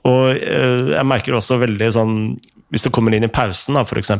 [0.04, 2.16] og eh, jeg merker også veldig sånn
[2.70, 4.12] hvis du kommer inn i pausen, da, f.eks.,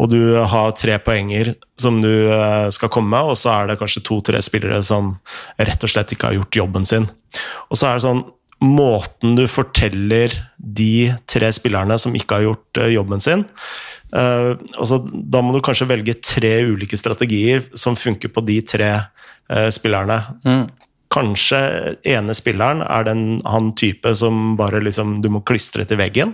[0.00, 3.78] og du har tre poenger som du eh, skal komme med, og så er det
[3.80, 5.16] kanskje to-tre spillere som
[5.60, 7.08] rett og slett ikke har gjort jobben sin.
[7.68, 8.24] Og så er det sånn
[8.64, 13.44] Måten du forteller de tre spillerne som ikke har gjort jobben sin,
[14.08, 18.92] Uh, altså, da må du kanskje velge tre ulike strategier som funker på de tre
[18.96, 20.22] uh, spillerne.
[20.48, 20.62] Mm.
[21.12, 21.60] Kanskje
[22.08, 26.32] ene spilleren er den, han type som bare liksom, du må klistre til veggen.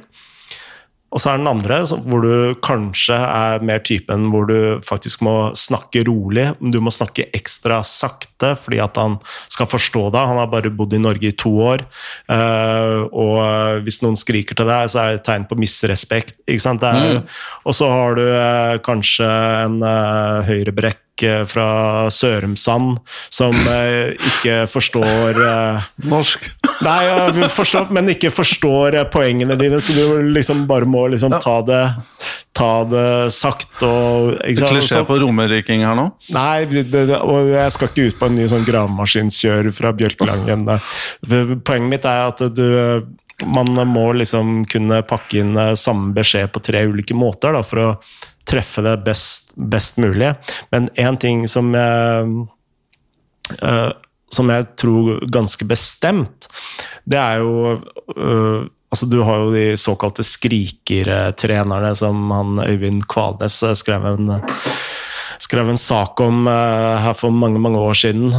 [1.15, 5.35] Og så er den andre hvor du kanskje er mer typen hvor du faktisk må
[5.59, 6.49] snakke rolig.
[6.59, 9.17] Du må snakke ekstra sakte fordi at han
[9.53, 10.33] skal forstå deg.
[10.33, 11.87] Han har bare bodd i Norge i to år.
[12.35, 16.37] Eh, og hvis noen skriker til deg, så er det et tegn på misrespekt.
[16.51, 17.23] Mm.
[17.63, 19.31] Og så har du eh, kanskje
[19.65, 21.04] en uh, høyrebrekk
[21.47, 22.99] fra Sørumsand
[23.33, 26.49] som eh, ikke forstår eh, Norsk?
[26.85, 31.37] Nei, ja, forstår, men ikke forstår eh, poengene dine, så du liksom bare må liksom
[31.43, 31.85] ta det
[32.55, 36.05] ta det sakte og Klisjé på romeriking her nå?
[36.35, 40.63] Nei, det, det, og jeg skal ikke ut på en ny sånn gravemaskinskjør fra Bjørkelangen.
[41.27, 42.69] Poenget mitt er at du
[43.51, 47.89] man må liksom kunne pakke inn samme beskjed på tre ulike måter da, for å
[48.49, 50.35] treffe det best, best mulig.
[50.75, 52.33] Men én ting som jeg,
[53.63, 53.91] uh,
[54.33, 56.49] som jeg tror ganske bestemt,
[57.05, 57.77] det er jo
[58.17, 64.29] uh, Altså, du har jo de såkalte skrikertrenerne som han Øyvind Kvalnes skrev en,
[65.43, 68.31] skrev en sak om uh, her for mange, mange år siden.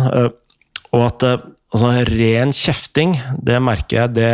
[0.95, 4.31] og at altså, ren kjefting, det merker jeg, det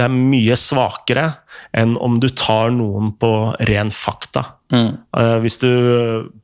[0.00, 1.26] det er mye svakere
[1.76, 3.32] enn om du tar noen på
[3.68, 4.46] ren fakta.
[4.72, 4.88] Mm.
[5.12, 5.70] Uh, hvis du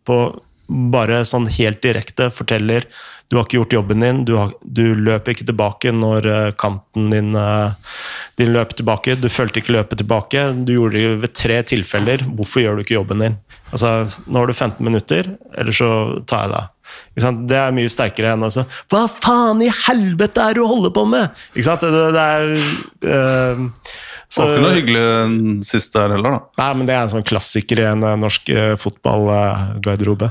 [0.05, 0.19] på
[0.67, 2.89] bare sånn helt direkte forteller
[3.29, 7.09] du har ikke gjort jobben din, du, har, du løper ikke tilbake når uh, kanten
[7.11, 7.75] din, uh,
[8.39, 9.17] din løper tilbake.
[9.19, 10.45] Du fulgte ikke løpet tilbake.
[10.63, 12.23] Du gjorde det ved tre tilfeller.
[12.39, 13.37] Hvorfor gjør du ikke jobben din?
[13.73, 15.91] Altså, nå har du 15 minutter, eller så
[16.31, 16.73] tar jeg deg.
[17.51, 18.63] Det er mye sterkere enn altså
[18.93, 21.41] Hva faen i helvete er det du holder på med?!
[21.57, 21.83] Ikke sant?
[21.83, 22.47] Det, det er
[23.11, 23.67] uh,
[24.31, 26.63] så, det var ikke noe hyggelig sist der heller, da.
[26.63, 28.51] Nei, men det er en sånn klassiker i en norsk
[28.83, 30.31] fotballgarderobe.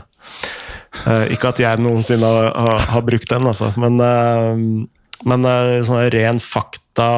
[1.05, 3.73] Uh, ikke at jeg noensinne har, har, brukt den, altså.
[3.79, 4.87] Men,
[5.27, 5.49] men
[5.85, 7.09] sånn ren fakta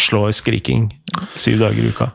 [0.00, 0.88] slår skriking
[1.38, 2.10] syv dager i uka.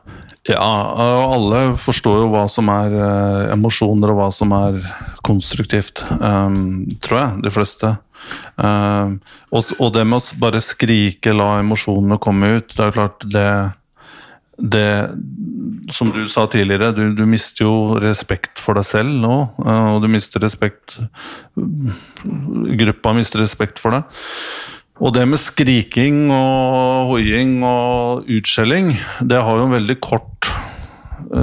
[0.46, 4.78] Ja, og alle forstår jo hva som er uh, emosjoner, og hva som er
[5.26, 6.04] konstruktivt.
[6.20, 7.96] Um, tror jeg, de fleste.
[8.62, 9.18] Um,
[9.50, 13.26] og, og, det med å bare skrike, la emosjonene komme ut, det er jo klart
[13.34, 13.50] det
[14.58, 15.12] det
[15.92, 19.36] Som du sa tidligere, du, du mister jo respekt for deg selv nå.
[19.60, 20.98] Uh, og du mister respekt
[21.56, 24.08] Gruppa mister respekt for deg.
[25.04, 28.94] Og det med skriking og hoiing og utskjelling,
[29.28, 30.48] det har jo en veldig kort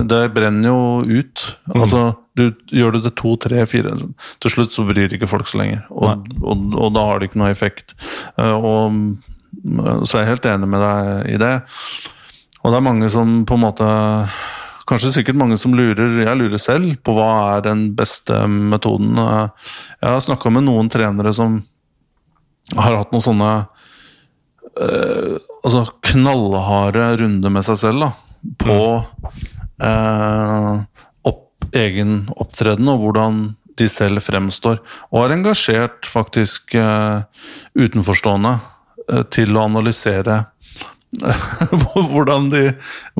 [0.08, 1.42] Det brenner jo ut.
[1.74, 3.92] Altså, du gjør det to, tre, fire
[4.40, 5.84] Til slutt så bryr ikke folk så lenger.
[5.90, 7.92] Og, og, og da har det ikke noe effekt.
[8.40, 8.96] Eh, og
[10.06, 11.54] Så er jeg helt enig med deg i det.
[12.62, 13.92] Og det er mange som på en måte
[14.82, 19.14] Kanskje sikkert mange som lurer, jeg lurer selv, på hva er den beste metoden.
[19.14, 21.60] Jeg har snakka med noen trenere som
[22.74, 23.50] har hatt noen sånne
[24.74, 28.10] eh, altså knallharde runder med seg selv da,
[28.58, 28.78] på
[29.86, 30.82] eh,
[31.30, 33.42] opp, egen opptreden og hvordan
[33.78, 34.82] de selv fremstår.
[35.14, 37.22] Og har engasjert faktisk eh,
[37.78, 38.58] utenforstående
[39.34, 40.42] til å analysere
[42.12, 42.62] hvordan, de,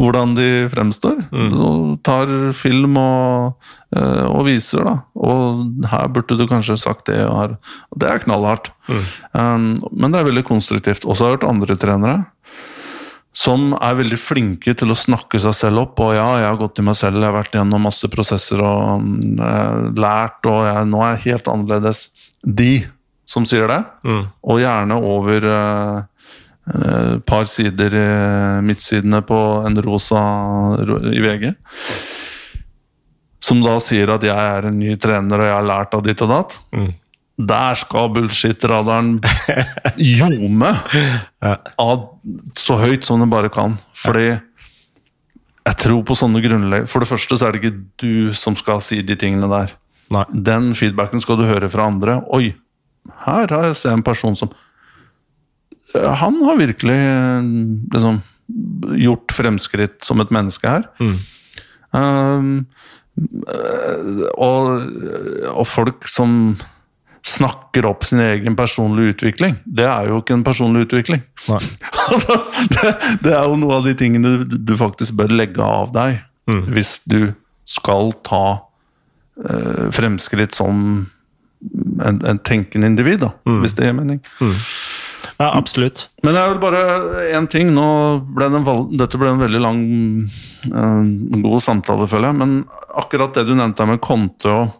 [0.01, 1.22] hvordan de fremstår.
[1.32, 4.95] Og tar film og, eh, og viser, da.
[5.20, 7.20] Og her burde du kanskje sagt det.
[7.28, 7.57] Og her.
[7.97, 8.72] Det er knallhardt.
[8.88, 11.05] Um, men det er veldig konstruktivt.
[11.05, 12.20] Også har jeg hørt andre trenere
[13.32, 16.01] som er veldig flinke til å snakke seg selv opp.
[16.05, 19.07] Og ja, jeg har gått i meg selv, jeg har vært gjennom masse prosesser og
[19.40, 22.05] eh, lært, og jeg, nå er jeg helt annerledes.
[22.45, 22.74] De
[23.28, 23.80] som sier det,
[24.45, 26.01] og gjerne over eh,
[26.72, 28.08] et par sider i
[28.64, 30.22] midtsidene på en rosa
[31.12, 31.50] i VG.
[33.42, 36.22] Som da sier at jeg er en ny trener og jeg har lært av ditt
[36.24, 36.56] og datt.
[37.42, 39.16] Der skal bullshit-radaren
[39.98, 40.70] ljome
[41.42, 41.56] ja.
[42.58, 43.76] så høyt som den bare kan.
[43.98, 46.88] Fordi jeg tror på sånne grunnlegg...
[46.90, 49.76] For det første så er det ikke du som skal si de tingene der.
[50.12, 50.24] Nei.
[50.32, 52.20] Den feedbacken skal du høre fra andre.
[52.34, 52.52] Oi,
[53.26, 54.71] her har jeg sett en person som Eh,
[55.95, 57.49] Han har virkelig eh,
[57.95, 58.20] liksom
[58.99, 60.86] gjort fremskritt som et menneske her.
[61.93, 62.66] Um,
[63.49, 64.86] eh, og,
[65.53, 66.57] og folk som
[67.22, 71.24] snakker opp sin egen personlige utvikling, det er jo ikke en personlig utvikling.
[72.03, 72.34] Altså,
[72.66, 72.88] det,
[73.22, 76.18] det er jo noe av de tingene du, du faktisk bør legge av deg
[76.74, 77.30] hvis du
[77.68, 80.82] skal ta uh, fremskritt som
[82.03, 83.30] en, en tenkende individ, da,
[83.62, 84.18] hvis det gir mening.
[85.39, 86.09] Ja, absolutt.
[86.22, 86.83] Men det er vel bare
[87.33, 87.72] én ting.
[87.74, 87.87] Nå
[88.37, 89.83] ble det en, dette ble en veldig lang,
[90.68, 91.01] eh,
[91.43, 92.41] god samtale, føler jeg.
[92.43, 92.55] Men
[93.03, 94.78] akkurat det du nevnte med Conte og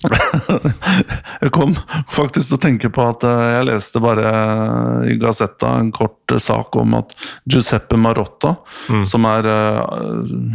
[1.42, 1.74] Jeg kom
[2.08, 4.30] faktisk til å tenke på at eh, jeg leste bare
[5.12, 7.12] i Gazetta en kort eh, sak om at
[7.44, 8.54] Giuseppe Marotta,
[9.08, 9.82] som er eh,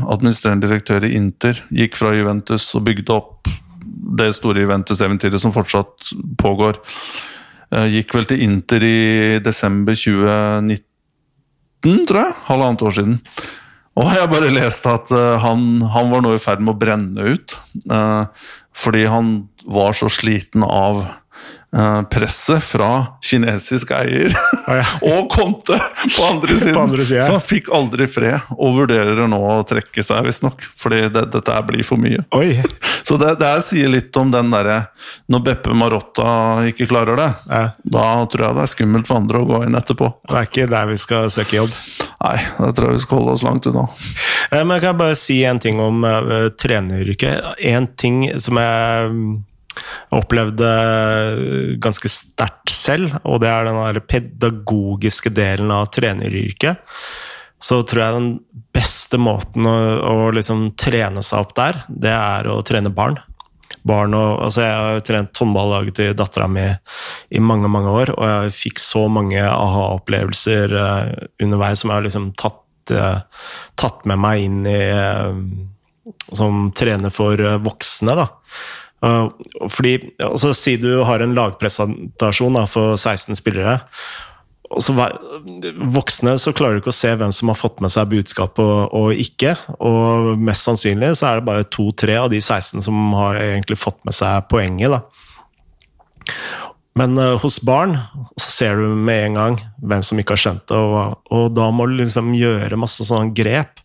[0.09, 3.51] administrerende direktør i Inter, gikk fra Juventus og bygde opp
[4.17, 6.11] det store Juventus-eventyret som fortsatt
[6.41, 6.81] pågår.
[7.73, 12.35] Eh, Gikk vel til Inter i desember 2019, tror jeg.
[12.49, 13.17] Halvannet år siden.
[13.95, 15.59] Og jeg bare leste at eh, han,
[15.93, 17.57] han var nå i ferd med å brenne ut.
[17.89, 18.23] eh,
[18.75, 19.35] fordi han
[19.65, 21.05] var så sliten av
[22.11, 22.89] presset fra
[23.25, 24.83] kinesisk eier ja.
[25.11, 25.75] og Conte
[26.15, 26.73] på andre siden.
[26.77, 27.25] På andre siden.
[27.25, 30.63] Så han fikk aldri fred, og vurderer nå å trekke seg, visstnok.
[30.79, 32.23] Fordi det, dette blir for mye.
[32.37, 32.53] Oi!
[33.05, 34.79] Så det, det sier litt om den derre
[35.29, 37.59] Når Beppe Marotta ikke klarer det, Ja.
[37.83, 40.09] da tror jeg det er skummelt for andre å gå inn etterpå.
[40.25, 41.75] Det er ikke der vi skal søke jobb.
[42.25, 43.83] Nei, da tror jeg vi skal holde oss langt unna.
[44.49, 47.51] Eh, Men jeg kan bare si en ting om uh, treneryrket.
[47.69, 49.11] En ting som jeg
[50.15, 56.81] opplevde eh, ganske sterkt selv, og det er den pedagogiske delen av treneryrket.
[57.61, 58.31] Så tror jeg den
[58.75, 59.75] beste måten å,
[60.11, 63.17] å liksom trene seg opp der, det er å trene barn.
[63.85, 68.25] Barn og, altså jeg har trent håndballaget til dattera mi i mange mange år, og
[68.25, 71.13] jeg fikk så mange aha-opplevelser eh,
[71.45, 73.45] underveis som jeg har liksom tatt, eh,
[73.79, 74.81] tatt med meg inn i
[76.37, 78.27] Som trener for voksne, da.
[79.03, 79.27] Uh,
[79.69, 83.79] fordi, altså, Si du har en lagpresentasjon da, for 16 spillere.
[84.75, 84.95] Og så
[85.93, 88.95] Voksne så klarer du ikke å se hvem som har fått med seg budskapet og,
[88.97, 89.53] og ikke.
[89.77, 94.01] Og mest sannsynlig så er det bare to-tre av de 16 som har egentlig fått
[94.07, 94.95] med seg poenget.
[94.97, 95.03] da.
[96.95, 97.97] Men uh, hos barn
[98.39, 101.67] så ser du med en gang hvem som ikke har skjønt det, og, og da
[101.75, 103.81] må du liksom gjøre masse sånne grep.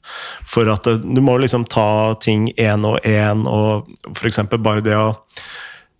[0.46, 4.44] For at det, du må liksom ta ting én og én, og f.eks.
[4.58, 5.11] bare det å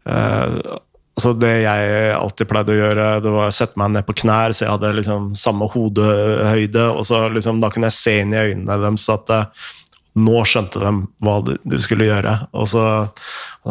[0.07, 0.79] uh,
[1.21, 4.55] Altså Det jeg alltid pleide å gjøre, det var å sette meg ned på knær,
[4.57, 8.39] så jeg hadde liksom samme hodehøyde, og så liksom, da kunne jeg se inn i
[8.41, 9.67] øynene deres at eh,
[10.19, 10.91] nå skjønte de
[11.23, 12.33] hva du skulle gjøre.
[12.59, 12.85] Og så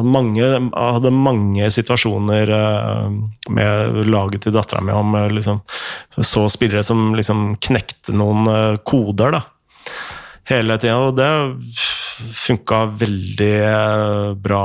[0.05, 3.17] mange, hadde mange situasjoner eh,
[3.55, 5.59] med laget til dattera mi om eh, liksom,
[6.15, 9.43] så spillere som liksom knekte noen eh, koder, da.
[10.49, 10.97] Hele tida.
[11.09, 11.29] Og det
[12.19, 13.53] funka veldig
[14.41, 14.63] bra.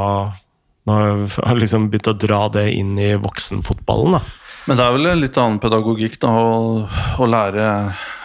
[0.84, 4.24] Nå har jeg liksom begynt å dra det inn i voksenfotballen, da.
[4.64, 6.32] Men det er vel en litt annen pedagogikk, da.
[6.40, 6.88] Å,
[7.20, 7.68] å lære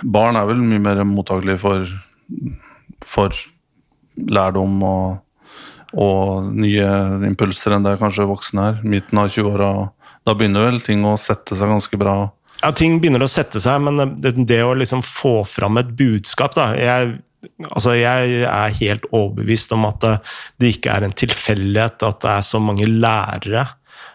[0.07, 1.87] Barn er vel mye mer mottakelig for,
[3.05, 3.35] for
[4.29, 5.19] lærdom og,
[5.93, 6.89] og nye
[7.29, 8.83] impulser enn det kanskje voksne er.
[8.83, 9.71] Midten av 20-åra.
[10.27, 12.17] Da begynner vel ting å sette seg ganske bra.
[12.59, 16.57] Ja, ting begynner å sette seg, men det, det å liksom få fram et budskap
[16.57, 17.13] da, jeg,
[17.69, 20.15] altså jeg er helt overbevist om at det,
[20.59, 23.63] det ikke er en tilfeldighet at det er så mange lærere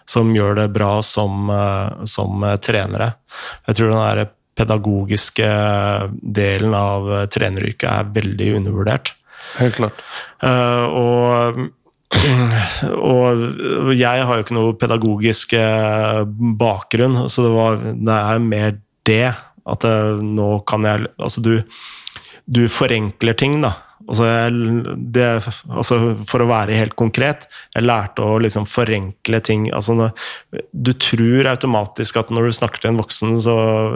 [0.05, 3.15] som gjør det bra som, eh, som trenere.
[3.65, 5.47] Jeg tror den der pedagogiske
[6.21, 9.13] delen av treneryrket er veldig undervurdert.
[9.59, 10.03] Helt klart.
[10.43, 11.59] Uh, og,
[13.11, 16.21] og jeg har jo ikke noe pedagogisk eh,
[16.59, 18.77] bakgrunn, så det, var, det er mer
[19.07, 19.33] det.
[19.65, 21.55] At det, nå kan jeg Altså, du,
[22.45, 23.73] du forenkler ting, da.
[24.05, 24.25] Altså,
[25.15, 25.25] det,
[25.71, 25.97] altså,
[26.29, 29.65] for å være helt konkret, jeg lærte å liksom forenkle ting.
[29.73, 30.11] Altså,
[30.71, 33.55] du tror automatisk at når du snakker til en voksen, så,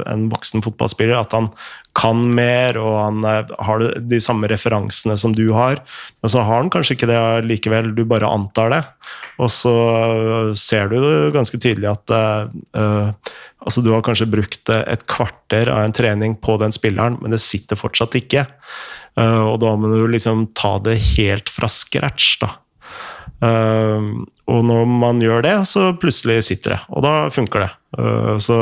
[0.10, 1.52] en voksen fotballspiller, at han
[1.98, 5.82] kan mer, og han eh, har de samme referansene som du har.
[6.24, 8.84] Men så har han kanskje ikke det likevel, du bare antar det.
[9.42, 9.74] Og så
[10.58, 11.00] ser du
[11.34, 13.14] ganske tydelig at uh,
[13.64, 17.42] altså du har kanskje brukt et kvarter av en trening på den spilleren, men det
[17.44, 18.46] sitter fortsatt ikke.
[19.18, 22.56] Uh, og da må du liksom ta det helt fra scratch, da.
[24.50, 27.70] Uh, og når man gjør det, så plutselig sitter det, og da funker det.
[27.98, 28.58] Uh, så,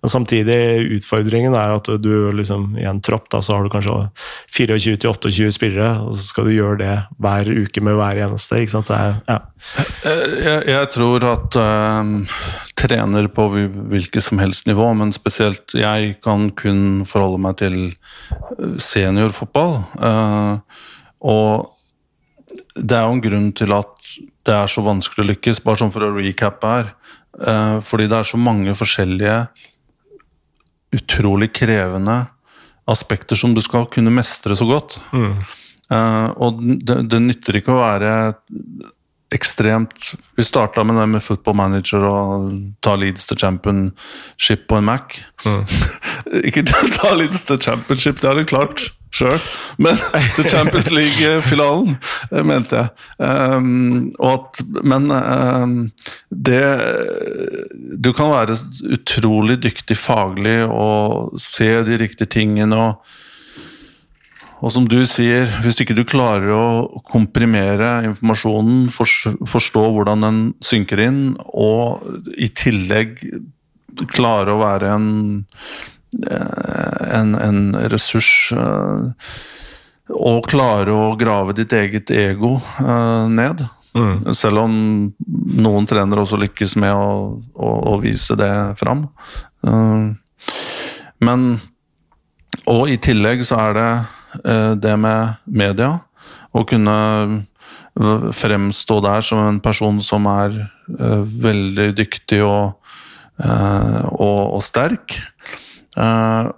[0.00, 0.56] men samtidig,
[0.96, 3.96] utfordringen er at du liksom, i en tropp da, så har du kanskje
[4.56, 8.62] 24-28 spillere, og så skal du gjøre det hver uke med hver eneste.
[8.62, 8.92] ikke sant?
[8.94, 9.38] Er, ja.
[10.04, 11.60] jeg, jeg, tror at
[12.78, 17.80] trener på hvilket som helst nivå, men spesielt jeg kan kun forholde meg til
[18.82, 19.82] seniorfotball.
[21.18, 21.74] og
[22.78, 23.97] det er jo en grunn til at
[24.48, 26.92] det er så vanskelig å lykkes, bare sånn for å recappe her.
[27.38, 29.38] Eh, fordi det er så mange forskjellige,
[30.96, 32.22] utrolig krevende
[32.88, 34.96] aspekter som du skal kunne mestre så godt.
[35.12, 35.34] Mm.
[35.92, 38.12] Eh, og det, det, nytter ikke å være
[39.32, 42.46] ekstremt Vi starta med det med football manager og
[42.84, 45.18] ta leads til championship på en Mac.
[45.44, 45.60] Mm.
[46.48, 49.38] ikke ta leads til championship, det har de klart sjøl,
[49.82, 49.98] men
[50.36, 51.96] til Champions League-finalen,
[52.32, 52.90] eh, mente jeg.
[53.18, 55.78] Um, at, men um,
[56.30, 56.60] det
[57.98, 58.58] Du kan være
[58.94, 63.16] utrolig dyktig faglig og se de riktige tingene og
[64.58, 71.02] og som du sier, hvis ikke du klarer å komprimere informasjonen, forstå hvordan den synker
[71.04, 72.02] inn, og
[72.34, 73.22] i tillegg
[74.10, 75.08] klare å være en,
[76.16, 77.58] en, en
[77.92, 78.52] ressurs
[80.08, 83.64] å klare å grave ditt eget ego eh, ned.
[83.98, 84.32] Mm.
[84.36, 84.74] Selv om
[85.58, 87.10] noen trenere også lykkes med å,
[87.52, 89.08] å, å vise det fram.
[91.18, 91.46] Men
[92.68, 93.90] Og i tillegg så er det
[94.44, 95.98] Eh, det med media.
[96.52, 96.96] Å kunne
[98.38, 100.52] fremstå der som en person som er
[101.42, 102.76] veldig dyktig og,
[103.42, 105.16] og, og sterk.
[105.98, 106.50] Uh,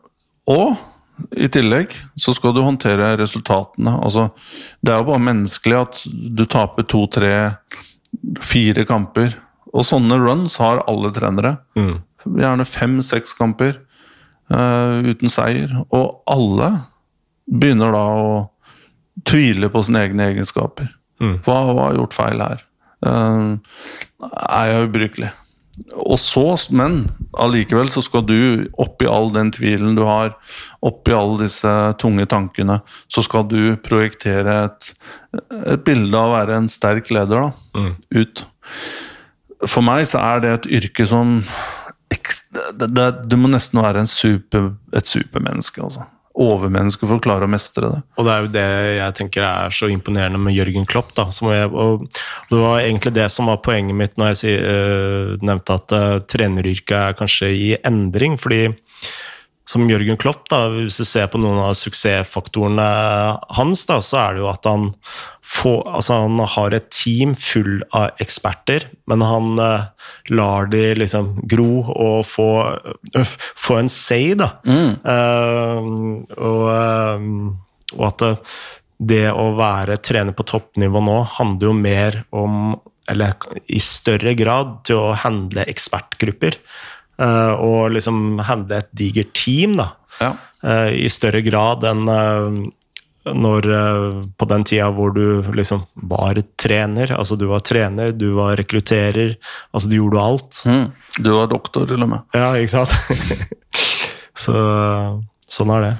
[0.50, 0.76] og
[1.36, 3.92] i tillegg så skal du håndtere resultatene.
[4.00, 4.30] Altså,
[4.80, 7.32] det er jo bare menneskelig at du taper to, tre,
[8.44, 9.36] fire kamper.
[9.70, 11.58] Og sånne runs har alle trenere.
[11.78, 12.00] Mm.
[12.40, 13.78] Gjerne fem-seks kamper
[14.50, 15.76] uten seier.
[15.94, 16.72] Og alle
[17.46, 18.32] begynner da å
[19.28, 20.90] tvile på sine egne egenskaper.
[21.20, 21.36] Mm.
[21.44, 22.64] Hva, hva har gjort feil her?
[23.04, 23.56] Uh,
[24.24, 25.30] er jeg ubrukelig?
[25.94, 26.44] Og så,
[26.76, 27.04] men
[27.40, 28.36] allikevel så skal du,
[28.82, 30.34] oppi all den tvilen du har,
[30.84, 34.90] oppi alle disse tunge tankene, så skal du projektere et,
[35.62, 37.92] et bilde av å være en sterk leder da, mm.
[38.18, 38.44] ut.
[39.68, 41.38] For meg så er det et yrke som
[42.50, 46.08] det, det, Du må nesten være super, et supermenneske, altså
[46.40, 48.00] overmenneske for å klare å mestre det.
[48.18, 48.66] Og det er jo det
[48.98, 51.12] jeg tenker er så imponerende med Jørgen Klopp.
[51.16, 52.06] Da, jeg, og
[52.50, 56.96] det var egentlig det som var poenget mitt når jeg uh, nevnte at uh, treneryrket
[56.96, 58.38] er kanskje i endring.
[58.40, 58.68] fordi
[59.70, 62.86] som Jørgen Klopp, da, hvis du ser på noen av suksessfaktorene
[63.54, 64.88] hans, da, så er det jo at han,
[65.46, 71.32] får, altså han har et team full av eksperter, men han uh, lar de liksom
[71.50, 72.50] gro og få,
[73.14, 74.52] uh, få en say, da.
[74.66, 74.92] Mm.
[75.06, 75.88] Uh,
[76.34, 76.68] og,
[77.94, 78.26] og, at
[79.00, 82.62] det å være trener på toppnivå nå handler jo mer om
[83.10, 83.34] eller
[83.72, 86.58] i større grad til å handle ekspertgrupper.
[87.20, 89.90] Eh, og liksom handle et digert team, da.
[90.20, 90.34] Ja.
[90.64, 92.60] Eh, I større grad enn eh,
[93.30, 93.66] når
[94.40, 97.12] På den tida hvor du liksom var trener.
[97.12, 99.34] Altså, du var trener, du var rekrutterer.
[99.76, 100.60] Altså, du gjorde alt.
[100.64, 100.86] Mm.
[101.20, 102.24] Du var doktor, til og med.
[102.34, 102.96] Ja, ikke sant?
[104.42, 104.56] Så
[105.52, 105.92] sånn er det.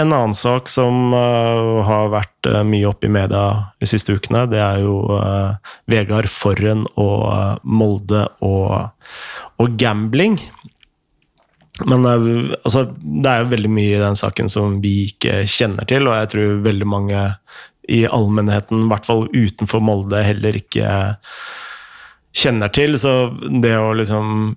[0.00, 3.44] En annen sak som uh, har vært uh, mye oppe i media
[3.82, 5.52] de siste ukene, det er jo uh,
[5.90, 8.92] Vegard Forren og Molde og,
[9.60, 10.38] og gambling.
[11.88, 16.06] Men altså, det er jo veldig mye i den saken som vi ikke kjenner til,
[16.06, 17.22] og jeg tror veldig mange
[17.90, 20.88] i allmennheten, i hvert fall utenfor Molde, heller ikke
[22.36, 22.94] kjenner til.
[23.00, 23.32] Så
[23.64, 24.52] det å liksom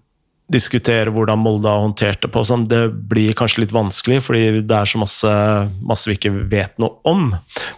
[0.52, 4.78] diskutere hvordan Molde har håndtert det på, sånn, det blir kanskje litt vanskelig, fordi det
[4.78, 5.34] er så masse,
[5.82, 7.32] masse vi ikke vet noe om.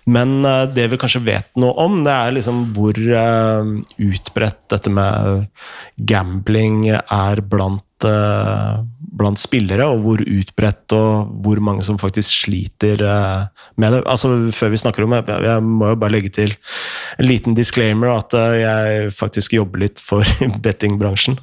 [0.09, 3.71] Men uh, det vi kanskje vet noe om, det er liksom hvor uh,
[4.09, 5.47] utbredt dette med
[6.11, 8.83] gambling er blant, uh,
[9.15, 13.07] blant spillere, og hvor utbredt og hvor mange som faktisk sliter
[13.79, 14.03] med det.
[14.03, 16.51] Altså, før vi snakker om det, jeg må jo bare legge til
[17.15, 20.27] en liten disclaimer at jeg faktisk jobber litt for
[20.67, 21.39] bettingbransjen.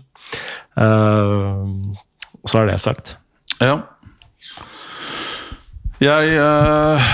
[0.74, 1.94] Uh,
[2.44, 3.16] så er det sagt.
[3.62, 3.78] Ja.
[6.02, 7.12] Jeg, uh,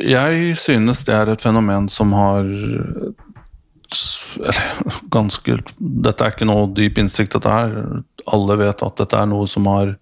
[0.00, 2.46] jeg synes det er et fenomen som har
[4.36, 4.72] eller,
[5.14, 7.76] ganske Dette er ikke noe dyp innsikt, dette her.
[8.26, 9.94] Alle vet at dette er noe som har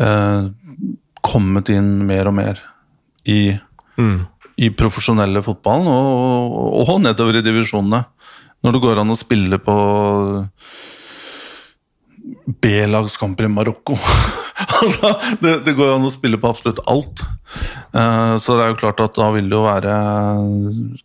[0.00, 0.50] uh,
[1.22, 2.60] kommet inn mer og mer
[3.28, 3.54] i,
[3.96, 4.18] mm.
[4.58, 8.04] i profesjonelle fotballen, og, og, og nedover i divisjonene.
[8.62, 9.76] Når det går an å spille på
[12.46, 13.96] B-lagskamper i Marokko.
[14.82, 17.24] altså, det, det, går jo an å spille på absolutt alt.
[17.94, 19.96] Uh, så det er jo klart at da vil det jo være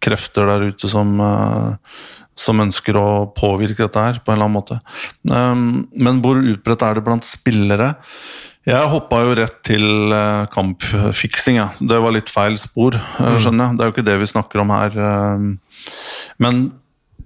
[0.04, 1.78] krefter der ute som, uh,
[2.38, 3.08] som ønsker å
[3.38, 4.80] påvirke dette her på en eller annen måte.
[5.30, 7.94] Um, men hvor utbredt er det blant spillere?
[8.68, 10.12] Jeg hoppa jo rett til
[10.52, 11.56] kampfiksing.
[11.62, 11.70] Ja.
[11.80, 13.38] Det var litt feil spor, mm.
[13.40, 13.78] skjønner jeg.
[13.78, 14.98] Det er jo ikke det vi snakker om her.
[16.44, 16.66] Men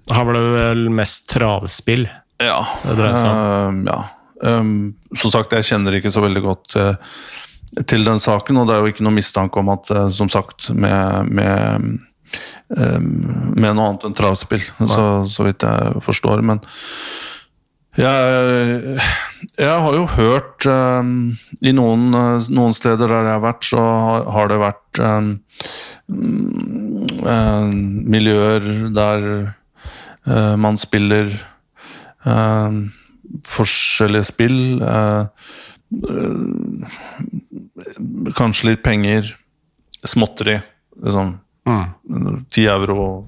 [0.06, 2.06] Her var det vel mest travspill?
[2.42, 2.58] Ja.
[2.82, 3.82] Det dreier seg om.
[3.86, 4.00] Uh, ja.
[4.42, 6.94] Um, som sagt, jeg kjenner ikke så veldig godt uh,
[7.86, 10.72] til den saken, og det er jo ikke noe mistanke om at, uh, som sagt,
[10.74, 11.92] med, med,
[12.74, 13.12] um,
[13.54, 16.42] med noe annet enn travspill, så, så, vidt jeg forstår.
[16.42, 16.58] Men
[18.00, 18.98] jeg,
[19.60, 21.14] jeg har jo hørt um,
[21.60, 25.02] I noen, noen, steder der jeg har vært, så har, har det vært
[28.16, 29.28] miljøer der
[30.58, 31.30] man spiller
[32.26, 32.88] Uh,
[33.48, 34.82] forskjellige spill.
[34.82, 35.26] Uh,
[38.38, 39.34] kanskje litt penger.
[40.02, 40.58] Småtteri.
[41.02, 41.38] Liksom.
[41.68, 42.44] Mm.
[42.50, 43.26] 10 euro.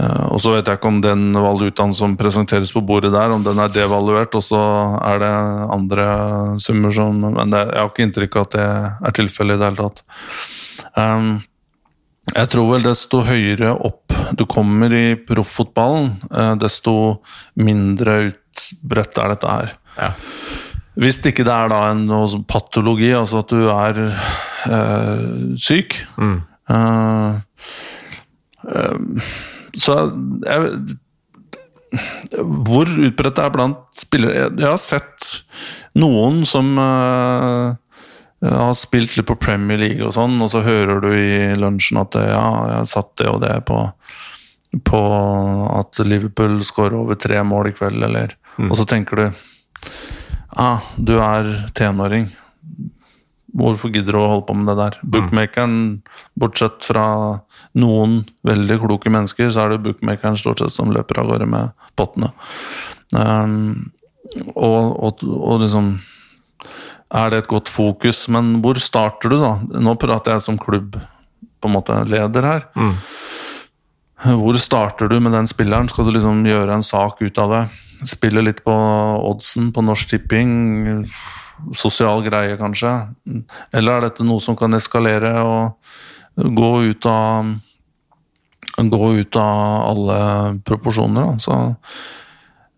[0.00, 3.58] og så vet jeg ikke om den valutaen som presenteres på bordet der, om den
[3.60, 4.60] er devaluert, og så
[5.04, 5.32] er det
[5.76, 6.06] andre
[6.60, 8.68] summer som Men det, jeg har ikke inntrykk av at det
[9.08, 10.04] er tilfellet i det hele tatt.
[10.96, 11.40] Um,
[12.34, 16.94] jeg tror vel desto høyere opp du kommer i profffotballen, eh, desto
[17.58, 19.74] mindre utbredt er dette her.
[19.96, 20.12] Ja.
[21.00, 26.40] Hvis ikke det er da en noe patologi, altså at du er øh, syk mm.
[26.74, 27.34] øh,
[28.74, 29.30] øh,
[29.74, 29.96] Så
[30.44, 30.72] jeg,
[32.66, 35.30] Hvor utbredt det er blant spillere Jeg, jeg har sett
[35.98, 37.78] noen som jeg
[38.48, 42.16] har spilt litt på Premier League og sånn, og så hører du i lunsjen at
[42.16, 43.82] ja, jeg har satt det og det på,
[44.88, 45.00] på
[45.76, 48.70] at Liverpool skårer over tre mål i kveld, eller mm.
[48.70, 49.26] Og så tenker du
[50.56, 52.30] ah, du er tenåring.
[53.50, 54.98] Hvorfor gidder du å holde på med det der?
[55.02, 55.10] Mm.
[55.14, 55.78] Bookmakeren,
[56.38, 57.06] bortsett fra
[57.78, 61.74] noen veldig kloke mennesker, så er det bookmakeren stort sett som løper av gårde med
[61.98, 62.30] pottene.
[63.10, 63.90] Um,
[64.54, 65.96] og, og, og liksom
[67.10, 68.26] er det et godt fokus.
[68.32, 69.54] Men hvor starter du, da?
[69.82, 70.98] Nå prater jeg som klubb
[71.60, 72.66] på en måte leder her.
[72.78, 72.96] Mm.
[74.40, 75.88] Hvor starter du med den spilleren?
[75.88, 77.62] Skal du liksom gjøre en sak ut av det?
[78.08, 80.52] Spille litt på oddsen på Norsk Tipping?
[81.76, 82.92] Sosial greie, kanskje?
[83.76, 87.58] Eller er dette noe som kan eskalere og gå ut av
[88.80, 90.20] Gå ut av alle
[90.64, 91.42] proporsjoner, da.
[91.42, 91.56] Så,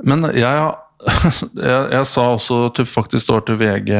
[0.09, 0.81] men jeg har
[1.70, 3.90] jeg, jeg, sa også til faktisk står til VG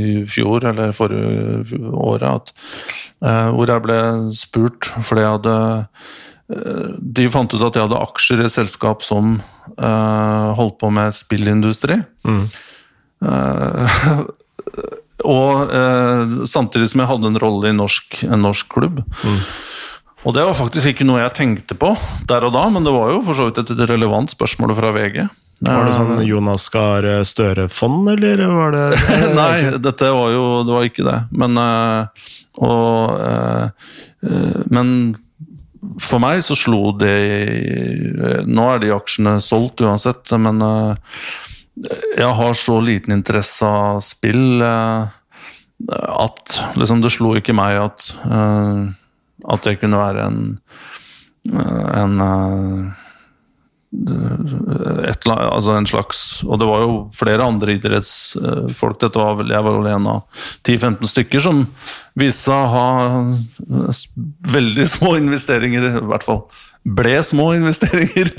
[0.00, 2.52] i fjor, eller forrige året, at
[3.24, 3.98] eh, hvor jeg ble
[4.36, 5.56] spurt fordi jeg hadde
[6.52, 9.38] uh, De fant ut at jeg hadde aksjer i et selskap som
[9.76, 12.00] uh, holdt på med spillindustri.
[12.28, 12.46] Mm.
[15.36, 15.70] og
[16.50, 18.98] samtidig som jeg hadde en rolle i norsk, en norsk klubb.
[19.22, 19.38] Mm.
[20.26, 21.92] Og det var faktisk ikke noe jeg tenkte på
[22.30, 25.22] der og da, men det var jo for så vidt et relevant spørsmål fra VG.
[25.62, 28.86] Var det sånn Jonas Gahr Støre-fond, eller var det
[29.38, 31.18] Nei, dette var jo Det var ikke det.
[31.38, 32.30] Men eh,
[32.66, 33.66] og, eh,
[34.26, 34.88] eh, Men
[36.02, 37.14] for meg så slo det
[38.46, 40.62] Nå er de aksjene solgt uansett, men
[41.82, 49.66] jeg har så liten interesse av spill at liksom, det slo ikke meg at, at
[49.66, 50.38] det kunne være en,
[51.50, 52.22] en
[53.92, 58.96] et, altså en slags Og det var jo flere andre idrettsfolk.
[59.02, 61.66] Dette var vel, jeg var vel en av 10-15 stykker som
[62.18, 62.88] viste seg å ha
[64.52, 66.46] veldig små investeringer, i hvert fall
[66.82, 68.30] ble små investeringer.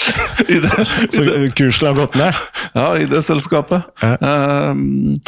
[0.54, 0.70] I det,
[1.12, 1.24] så
[1.56, 2.38] kursen har gått ned?
[2.72, 3.90] Ja, i det selskapet.
[4.00, 4.14] Ja.
[4.72, 5.18] Um,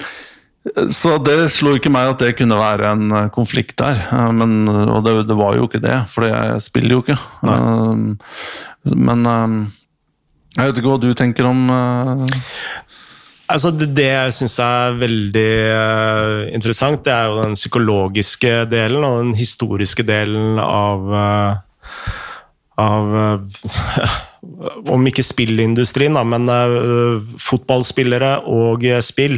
[0.94, 3.98] så det slo ikke meg at det kunne være en konflikt der.
[4.30, 7.18] Men, og det, det var jo ikke det, for jeg spiller jo ikke.
[7.48, 7.56] Nei.
[8.94, 9.56] men um,
[10.54, 11.66] jeg vet ikke hva du tenker om.
[13.52, 19.04] Altså, det, det jeg syns er veldig uh, interessant, det er jo den psykologiske delen
[19.04, 22.21] og den historiske delen av uh,
[22.80, 23.10] av
[24.90, 26.48] Om ikke spillindustrien, da, men
[27.38, 29.36] fotballspillere og spill.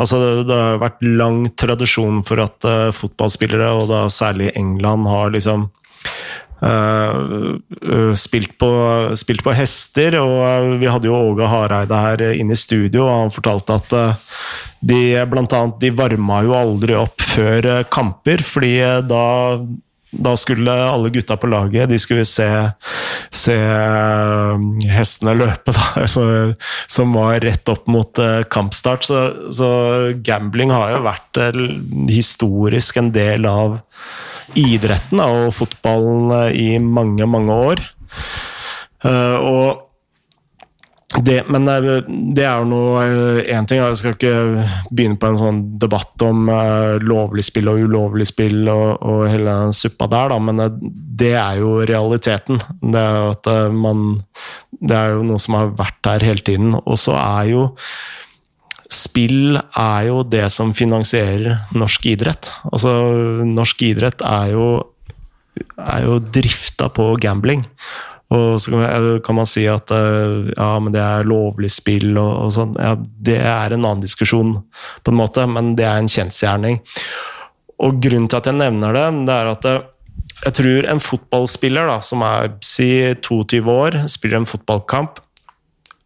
[0.00, 2.64] Altså, det, det, har vært lang tradisjon for at
[2.96, 5.68] fotballspillere, og da særlig England, har liksom
[6.58, 7.54] Uh,
[8.18, 8.68] spilt, på,
[9.14, 13.12] spilt, på, hester, og uh, vi hadde jo Åge Hareide her inne i studio, og
[13.14, 14.32] han fortalte at uh,
[14.82, 14.98] de
[15.30, 18.74] blant annet de varma jo aldri opp før kamper, fordi
[19.06, 19.22] da
[20.10, 22.46] da skulle alle gutta på laget de skulle se,
[23.34, 23.56] se
[24.88, 26.06] hestene løpe, da,
[26.94, 29.04] som var rett opp mot kampstart.
[29.08, 29.20] Så,
[29.52, 29.68] så
[30.24, 31.42] gambling har jo vært
[32.08, 33.80] historisk en del av
[34.56, 37.84] idretten og fotballen eh, i mange, mange år.
[39.04, 39.87] Eh, og
[41.08, 43.04] det, men det er jo noe
[43.48, 43.80] én ting.
[43.80, 44.32] Jeg skal ikke
[44.90, 49.54] begynne på en sånn debatt om uh, lovlig spill og ulovlig spill og, og hele
[49.64, 50.60] den suppa der, da, men
[51.18, 52.60] det er jo realiteten.
[52.82, 54.04] Det er jo at man
[54.68, 56.76] Det er jo noe som har vært der hele tiden.
[56.84, 57.64] Og så er jo
[58.88, 62.50] spill er jo det som finansierer norsk idrett.
[62.72, 62.92] Altså,
[63.48, 64.68] norsk idrett er jo,
[65.76, 67.64] er jo drifta på gambling.
[68.34, 68.82] Og så
[69.24, 72.74] kan man si at eh, ja, men det er lovlig spill og, og sånn.
[72.76, 74.58] Ja, det er en annen diskusjon,
[75.02, 76.82] på en måte, men det er en kjensgjerning.
[77.84, 79.86] Og grunnen til at jeg nevner det, det er at eh,
[80.44, 82.90] jeg tror en fotballspiller da, som er si
[83.24, 85.22] 22 år, spiller en fotballkamp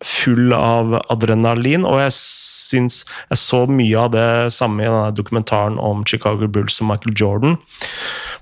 [0.02, 1.86] full av adrenalin.
[1.88, 6.80] Og jeg syns jeg så mye av det samme i denne dokumentaren om Chicago Bulls
[6.82, 7.58] og Michael Jordan.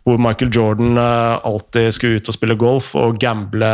[0.07, 3.73] Hvor Michael Jordan eh, alltid skulle ut og spille golf og gamble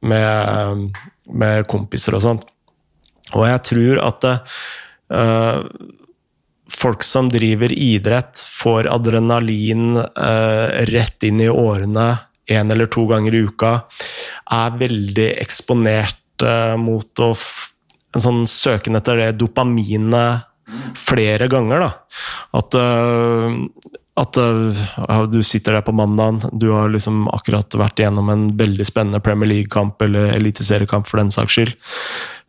[0.00, 0.98] med,
[1.30, 2.48] med kompiser og sånt.
[3.36, 4.26] Og jeg tror at
[5.12, 5.58] uh,
[6.72, 12.10] folk som driver idrett, får adrenalin uh, rett inn i årene
[12.48, 13.74] én eller to ganger i uka,
[14.56, 17.34] er veldig eksponert uh, mot å
[18.16, 20.46] en sånn søken etter det dopaminet
[20.96, 21.84] flere ganger.
[21.84, 21.90] da.
[22.56, 22.76] At,
[24.18, 28.86] at uh, du sitter der på mandagen, du har liksom akkurat vært igjennom en veldig
[28.86, 31.76] spennende Premier League-kamp eller eliteseriekamp for den saks skyld.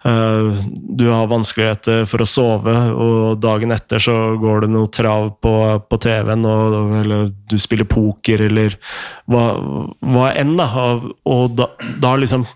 [0.06, 0.56] Uh,
[0.96, 5.54] du har vanskeligheter for å sove, og dagen etter så går det noe trav på,
[5.86, 6.48] på TV-en,
[7.02, 8.78] eller du spiller poker, eller
[9.30, 9.44] hva,
[10.00, 10.70] hva enn, da.
[11.30, 11.70] Og da,
[12.00, 12.48] da liksom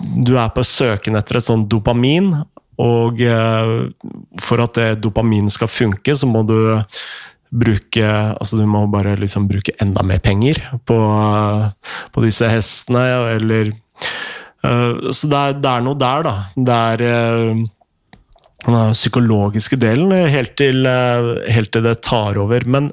[0.00, 2.32] du er på søken etter et sånt dopamin,
[2.80, 3.90] og uh,
[4.40, 6.56] for at det dopamin skal funke, så må du
[7.50, 10.98] bruke Altså, du må bare liksom bruke enda mer penger på,
[12.14, 13.04] på disse hestene,
[13.36, 13.72] eller
[14.64, 16.34] uh, Så det er, det er, noe der, da.
[16.56, 17.62] Det er uh,
[18.66, 22.66] den psykologiske delen helt til, uh, helt til det tar over.
[22.66, 22.92] Men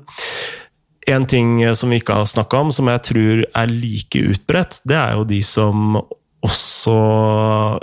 [1.08, 4.98] en ting som vi ikke har snakka om, som jeg tror er like utbredt, det
[5.00, 6.02] er jo de som
[6.48, 6.98] også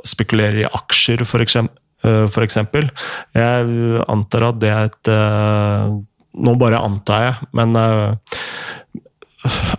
[0.07, 1.43] spekulerer i aksjer, for.
[2.05, 2.91] Eh, for eksempel.
[3.35, 5.95] Jeg antar at det er et eh,
[6.35, 8.37] Nå bare antar jeg, men eh,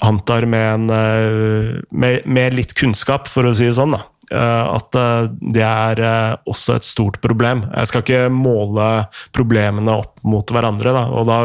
[0.06, 4.06] antar med, en, med, med, litt kunnskap, for å si det sånn, da.
[4.36, 4.96] At
[5.38, 6.00] det er
[6.50, 7.62] også et stort problem.
[7.70, 8.88] Jeg skal ikke måle
[9.38, 10.94] problemene opp mot hverandre.
[10.96, 11.04] Da.
[11.14, 11.38] Og da,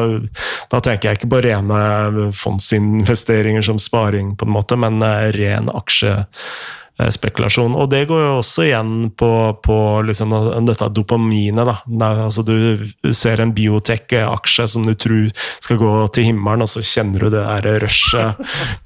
[0.72, 4.96] da tenker jeg ikke på rene fondsinvesteringer som sparing, på en måte, men
[5.36, 6.79] ren aksje Eh,
[7.14, 7.74] spekulasjon.
[7.78, 9.30] Og det går jo også igjen på,
[9.64, 10.34] på liksom
[10.68, 11.68] dette dopaminet.
[11.68, 12.10] Da.
[12.26, 17.26] Altså du ser en biotech-aksje som du tror skal gå til himmelen, og så kjenner
[17.26, 18.38] du det der rushet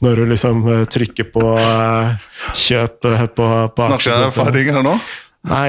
[0.04, 2.14] når du liksom eh, trykker på uh,
[2.56, 3.46] kjøp på,
[3.76, 4.96] på Snakker jeg erfaringer her nå?
[5.44, 5.68] Nei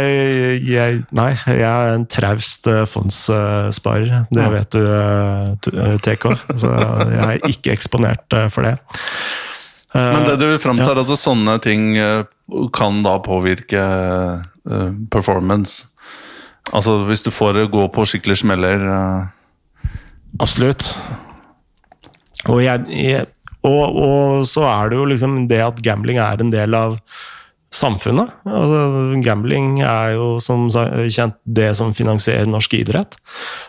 [0.63, 4.23] jeg, nei, jeg er en traust fondssparer.
[4.31, 4.85] Det vet du,
[6.05, 6.29] TK.
[6.61, 8.77] Så jeg er ikke eksponert for det.
[9.95, 10.95] Men det du vil fram til, ja.
[11.03, 11.91] altså sånne ting
[12.73, 15.87] kan da påvirke uh, performance.
[16.73, 19.31] Altså hvis du får gå på skikkelig smeller uh,
[20.41, 20.89] Absolutt.
[22.51, 23.27] Og, jeg, jeg,
[23.63, 26.97] og, og, så er det jo liksom det at gambling er en del av
[27.75, 28.33] samfunnet.
[28.47, 28.81] Altså,
[29.23, 33.15] gambling er jo som kjent det som finansierer norsk idrett.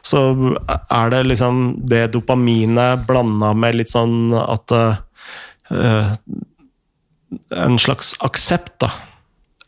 [0.06, 0.24] Så
[0.66, 6.18] er det liksom det dopaminet blanda med litt sånn at uh,
[7.54, 8.92] En slags aksept, da.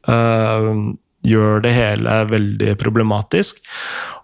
[0.08, 0.94] Uh,
[1.26, 3.58] gjør det hele veldig problematisk.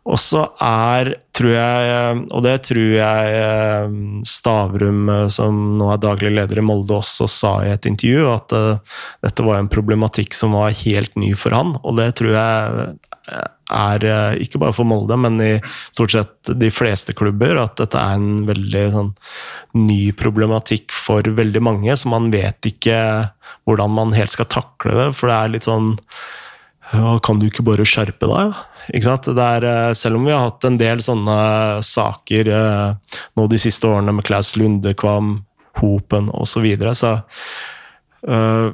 [0.04, 3.94] Og så er, tror jeg, og det tror jeg eh,
[4.28, 8.52] Stavrum, eh, som nå er daglig leder i Molde, også sa i et intervju, at
[9.24, 11.72] dette var en problematikk som var helt ny for han.
[11.80, 12.92] Og det tror jeg
[13.74, 15.52] er, ikke bare for Molde, men i
[15.90, 19.12] stort sett de fleste klubber, at dette er en veldig sånn,
[19.74, 22.96] ny problematikk for veldig mange, så man vet ikke
[23.66, 25.96] hvordan man helt skal takle det, for det er litt sånn
[27.24, 28.54] Kan du ikke bare skjerpe deg?
[28.92, 33.88] Er, eh, selv om vi har hatt en del sånne saker eh, nå de siste
[33.88, 35.38] årene med Klaus Lundekvam,
[35.80, 37.16] Hopen osv., så, videre, så
[38.28, 38.70] uh,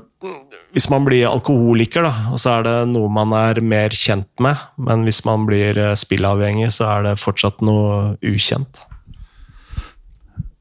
[0.75, 4.61] Hvis man blir alkoholiker, da, så er det noe man er mer kjent med.
[4.79, 8.85] Men hvis man blir spillavhengig, så er det fortsatt noe ukjent.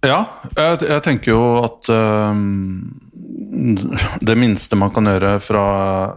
[0.06, 0.23] Ja,
[0.56, 2.44] jeg, jeg tenker jo at øh,
[4.23, 5.65] det minste man kan gjøre fra,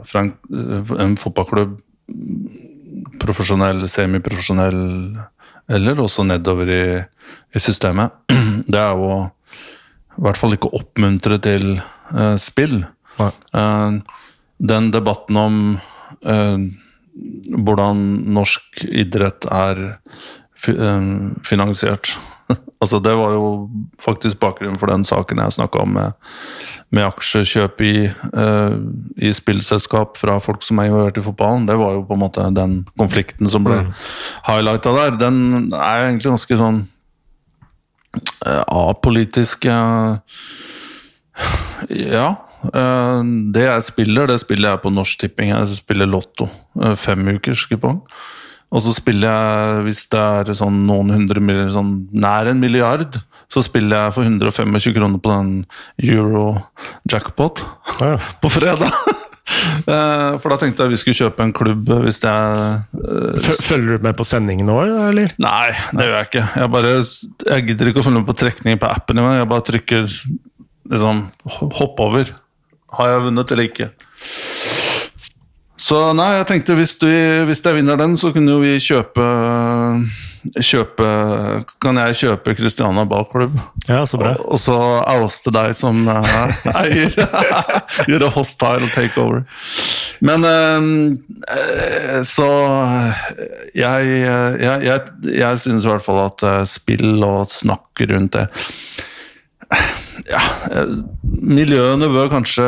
[0.06, 0.34] fra en,
[1.02, 1.80] en fotballklubb
[3.22, 4.80] profesjonell, semiprofesjonell
[5.72, 6.84] eller også nedover i,
[7.54, 8.14] i, systemet,
[8.72, 9.12] det er jo
[10.18, 12.82] i hvert fall ikke å oppmuntre til øh, spill.
[13.20, 14.00] Uh,
[14.62, 15.58] den debatten om
[16.26, 16.58] uh,
[17.52, 19.82] hvordan norsk idrett er
[21.42, 22.14] finansiert
[22.82, 23.46] altså Det var jo
[24.02, 26.12] faktisk bakgrunnen for den saken jeg snakka om med,
[26.94, 27.94] med aksjekjøp i,
[28.36, 28.76] uh,
[29.16, 31.66] i spillselskap fra folk som er involvert i fotballen.
[31.68, 33.92] Det var jo på en måte den konflikten som ble mm.
[34.48, 35.18] highlighta der.
[35.20, 35.38] Den
[35.72, 36.80] er jo egentlig ganske sånn
[38.46, 39.68] uh, apolitisk.
[39.68, 40.18] Uh,
[42.16, 42.32] ja.
[42.62, 45.50] Det jeg spiller, det spiller jeg på Norsk Tipping.
[45.50, 46.46] Jeg spiller Lotto.
[47.00, 47.98] Femukers kupong.
[48.72, 53.18] Og så spiller jeg, hvis det er sånn noen hundre milliarder, sånn nær en milliard,
[53.52, 55.50] så spiller jeg for 125 kroner på den
[56.08, 57.60] euro-jackpot
[58.00, 58.16] ja.
[58.42, 58.94] på fredag.
[59.52, 64.04] Eh, for da tenkte jeg vi skulle kjøpe en klubb hvis jeg er Følger du
[64.06, 64.76] med på sendingen nå,
[65.10, 65.34] eller?
[65.42, 66.44] Nei, det gjør jeg ikke.
[66.62, 66.92] Jeg, bare,
[67.48, 69.40] jeg gidder ikke å følge med på trekningen på appen engang.
[69.40, 70.06] Jeg bare trykker
[70.94, 71.24] liksom
[71.58, 72.30] hopp over.
[72.98, 73.92] Har jeg vunnet eller ikke?
[75.82, 77.08] Så nei, jeg tenkte hvis, du,
[77.48, 79.24] hvis jeg vinner den, så kunne jo vi kjøpe
[80.42, 81.06] Kjøpe
[81.82, 83.54] Kan jeg kjøpe Christiana ballklubb?
[83.86, 84.32] Ja, så bra.
[84.40, 84.76] Og, og så
[85.14, 86.50] ouste deg som uh,
[86.82, 87.14] eier.
[88.10, 89.44] Gjøre hostile takeover.
[90.18, 92.50] Men uh, så
[93.78, 95.00] Jeg, jeg, jeg,
[95.30, 98.48] jeg synes i hvert fall at spill og snakk rundt det
[100.28, 100.40] ja,
[101.22, 102.66] miljøene bør kanskje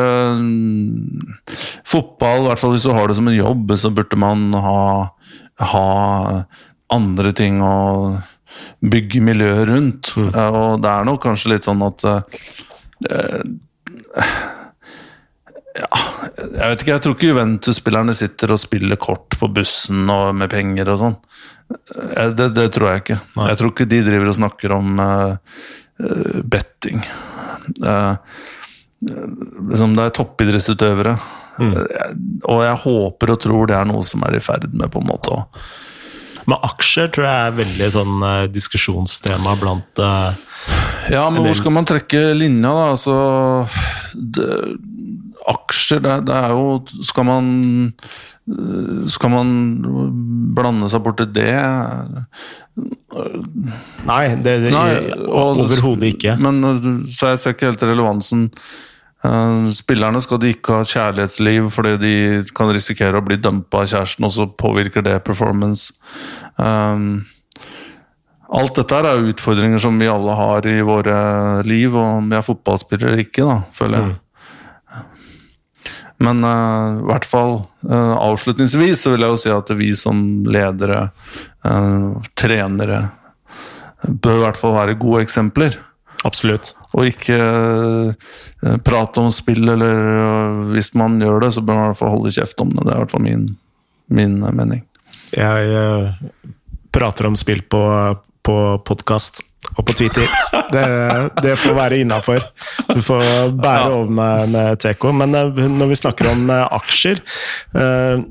[1.85, 4.79] Fotball, i hvert fall hvis du har det som en jobb, så burde man ha,
[5.73, 5.85] ha
[6.95, 7.75] andre ting å
[8.85, 10.11] bygge miljøet rundt.
[10.17, 10.31] Mm.
[10.33, 12.21] Og det er nok kanskje litt sånn at uh,
[15.75, 15.89] ja,
[16.35, 20.51] jeg vet ikke, jeg tror ikke Juventus-spillerne sitter og spiller kort på bussen og med
[20.53, 21.17] penger og sånn.
[22.15, 23.19] Eh, det, det, tror jeg ikke.
[23.35, 23.49] Nei.
[23.51, 25.63] Jeg tror ikke de driver og snakker om uh,
[26.55, 27.03] betting.
[27.81, 28.15] Uh,
[29.69, 31.15] liksom det er toppidrettsutøvere.
[31.55, 31.73] Mm.
[32.51, 35.07] Og jeg håper og tror det er noe som er i ferd med på en
[35.07, 35.43] måte å
[36.51, 40.35] Men aksjer tror jeg er veldig sånn diskusjonstema blant uh,
[41.13, 42.89] Ja, men hvor skal man trekke linja, da?
[42.91, 43.15] Altså
[44.19, 44.49] det,
[45.47, 47.47] Aksjer, det, det, er jo Skal man
[49.09, 49.49] skal man
[50.53, 51.55] blande seg bort til det?
[54.05, 54.73] Nei, det, det
[55.29, 56.35] overhodet ikke.
[56.41, 58.49] Men så jeg ser ikke helt relevansen.
[59.25, 62.15] Eh, spillerne skal de ikke ha kjærlighetsliv fordi de
[62.57, 65.95] kan risikere å bli dumpa av kjæresten, og så påvirker det performance.
[66.59, 67.25] Um,
[68.55, 71.17] alt dette er utfordringer som vi alle har i våre
[71.67, 74.11] liv, og om vi er fotballspillere eller ikke, da, føler jeg.
[74.11, 74.21] Mm.
[76.25, 77.57] Men uh, i hvert fall
[77.89, 81.09] uh, avslutningsvis så vil jeg jo si at vi som ledere,
[81.67, 83.03] uh, trenere,
[84.05, 85.77] bør i hvert fall være gode eksempler.
[86.25, 86.73] Absolutt.
[86.95, 87.37] Og ikke
[88.85, 92.31] prate om spill, eller hvis man gjør det, så bør man i hvert fall holde
[92.33, 92.81] kjeft om det.
[92.81, 93.43] Det er i hvert fall min,
[94.09, 94.81] min mening.
[95.35, 96.13] Jeg
[96.95, 97.81] prater om spill på,
[98.45, 98.57] på
[98.87, 99.43] podkast
[99.75, 100.31] og på Twitter.
[100.71, 100.85] Det,
[101.43, 102.43] det får være innafor.
[102.89, 105.07] Du får bære over med, med TK.
[105.19, 107.21] Men eh, når vi snakker om eh, aksjer
[107.75, 108.25] eh,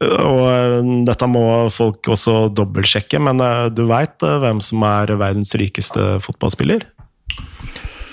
[0.00, 3.42] og dette må folk også dobbeltsjekke, men
[3.76, 6.86] du veit hvem som er verdens rikeste fotballspiller?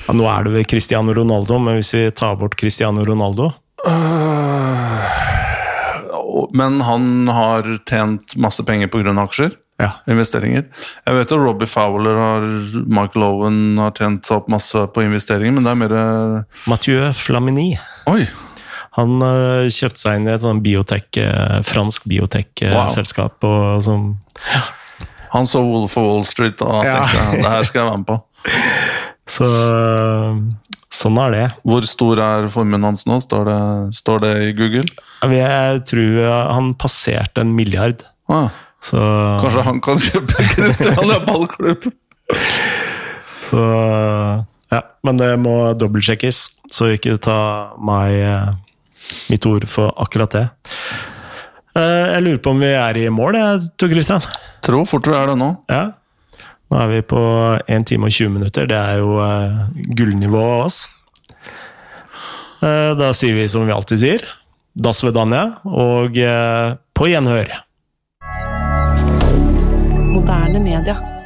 [0.03, 3.53] Ja, nå er det vel Cristiano Ronaldo, men hvis vi tar bort Cristiano Ronaldo
[6.59, 9.15] Men han har tjent masse penger pga.
[9.23, 9.55] aksjer?
[9.77, 9.91] Ja.
[10.09, 10.65] Investeringer.
[11.05, 12.47] Jeg vet at Robbie Fowler og
[12.89, 15.97] Michael Owen har tjent seg opp masse på investeringer, men det er mer
[16.69, 17.69] Mathieu Flamini.
[18.09, 18.23] Oi!
[18.97, 23.37] Han uh, kjøpte seg inn i et sånn biotek, uh, fransk biotek-selskap.
[23.45, 24.07] Wow.
[24.49, 24.63] Ja.
[25.35, 27.03] Han så Wolf of Wall Street og ja.
[27.03, 28.21] tenkte det her skal jeg være med på.
[29.27, 29.47] Så
[30.97, 31.47] sånn er det.
[31.67, 33.17] Hvor stor er formuen hans nå?
[33.19, 33.57] Står det,
[33.97, 34.87] står det, i Google?
[35.35, 36.21] Jeg tror
[36.55, 38.05] han passerte en milliard.
[38.31, 38.47] Ah.
[38.83, 38.99] Så,
[39.41, 41.89] Kanskje han kan kjøpe Kristiania ballklubb?
[43.47, 43.63] Så
[44.67, 46.39] Ja, men det må dobbeltsjekkes,
[46.75, 47.37] så ikke ta
[47.79, 48.49] meg eh,
[49.31, 50.41] mitt ord for akkurat det.
[51.71, 54.27] Eh, jeg lurer på om vi er i mål, jeg, Tor Christian?
[54.67, 55.53] Tror fort vi er det nå.
[55.71, 55.85] Ja.
[56.67, 57.21] Nå er vi på
[57.63, 58.67] 1 time og 20 minutter.
[58.67, 60.81] Det er jo uh, gullnivået av oss.
[62.59, 64.23] Da sier vi som vi alltid sier,
[64.75, 66.17] das vedanja, og
[66.97, 67.53] på gjenhør.
[70.17, 71.16] Moderne media.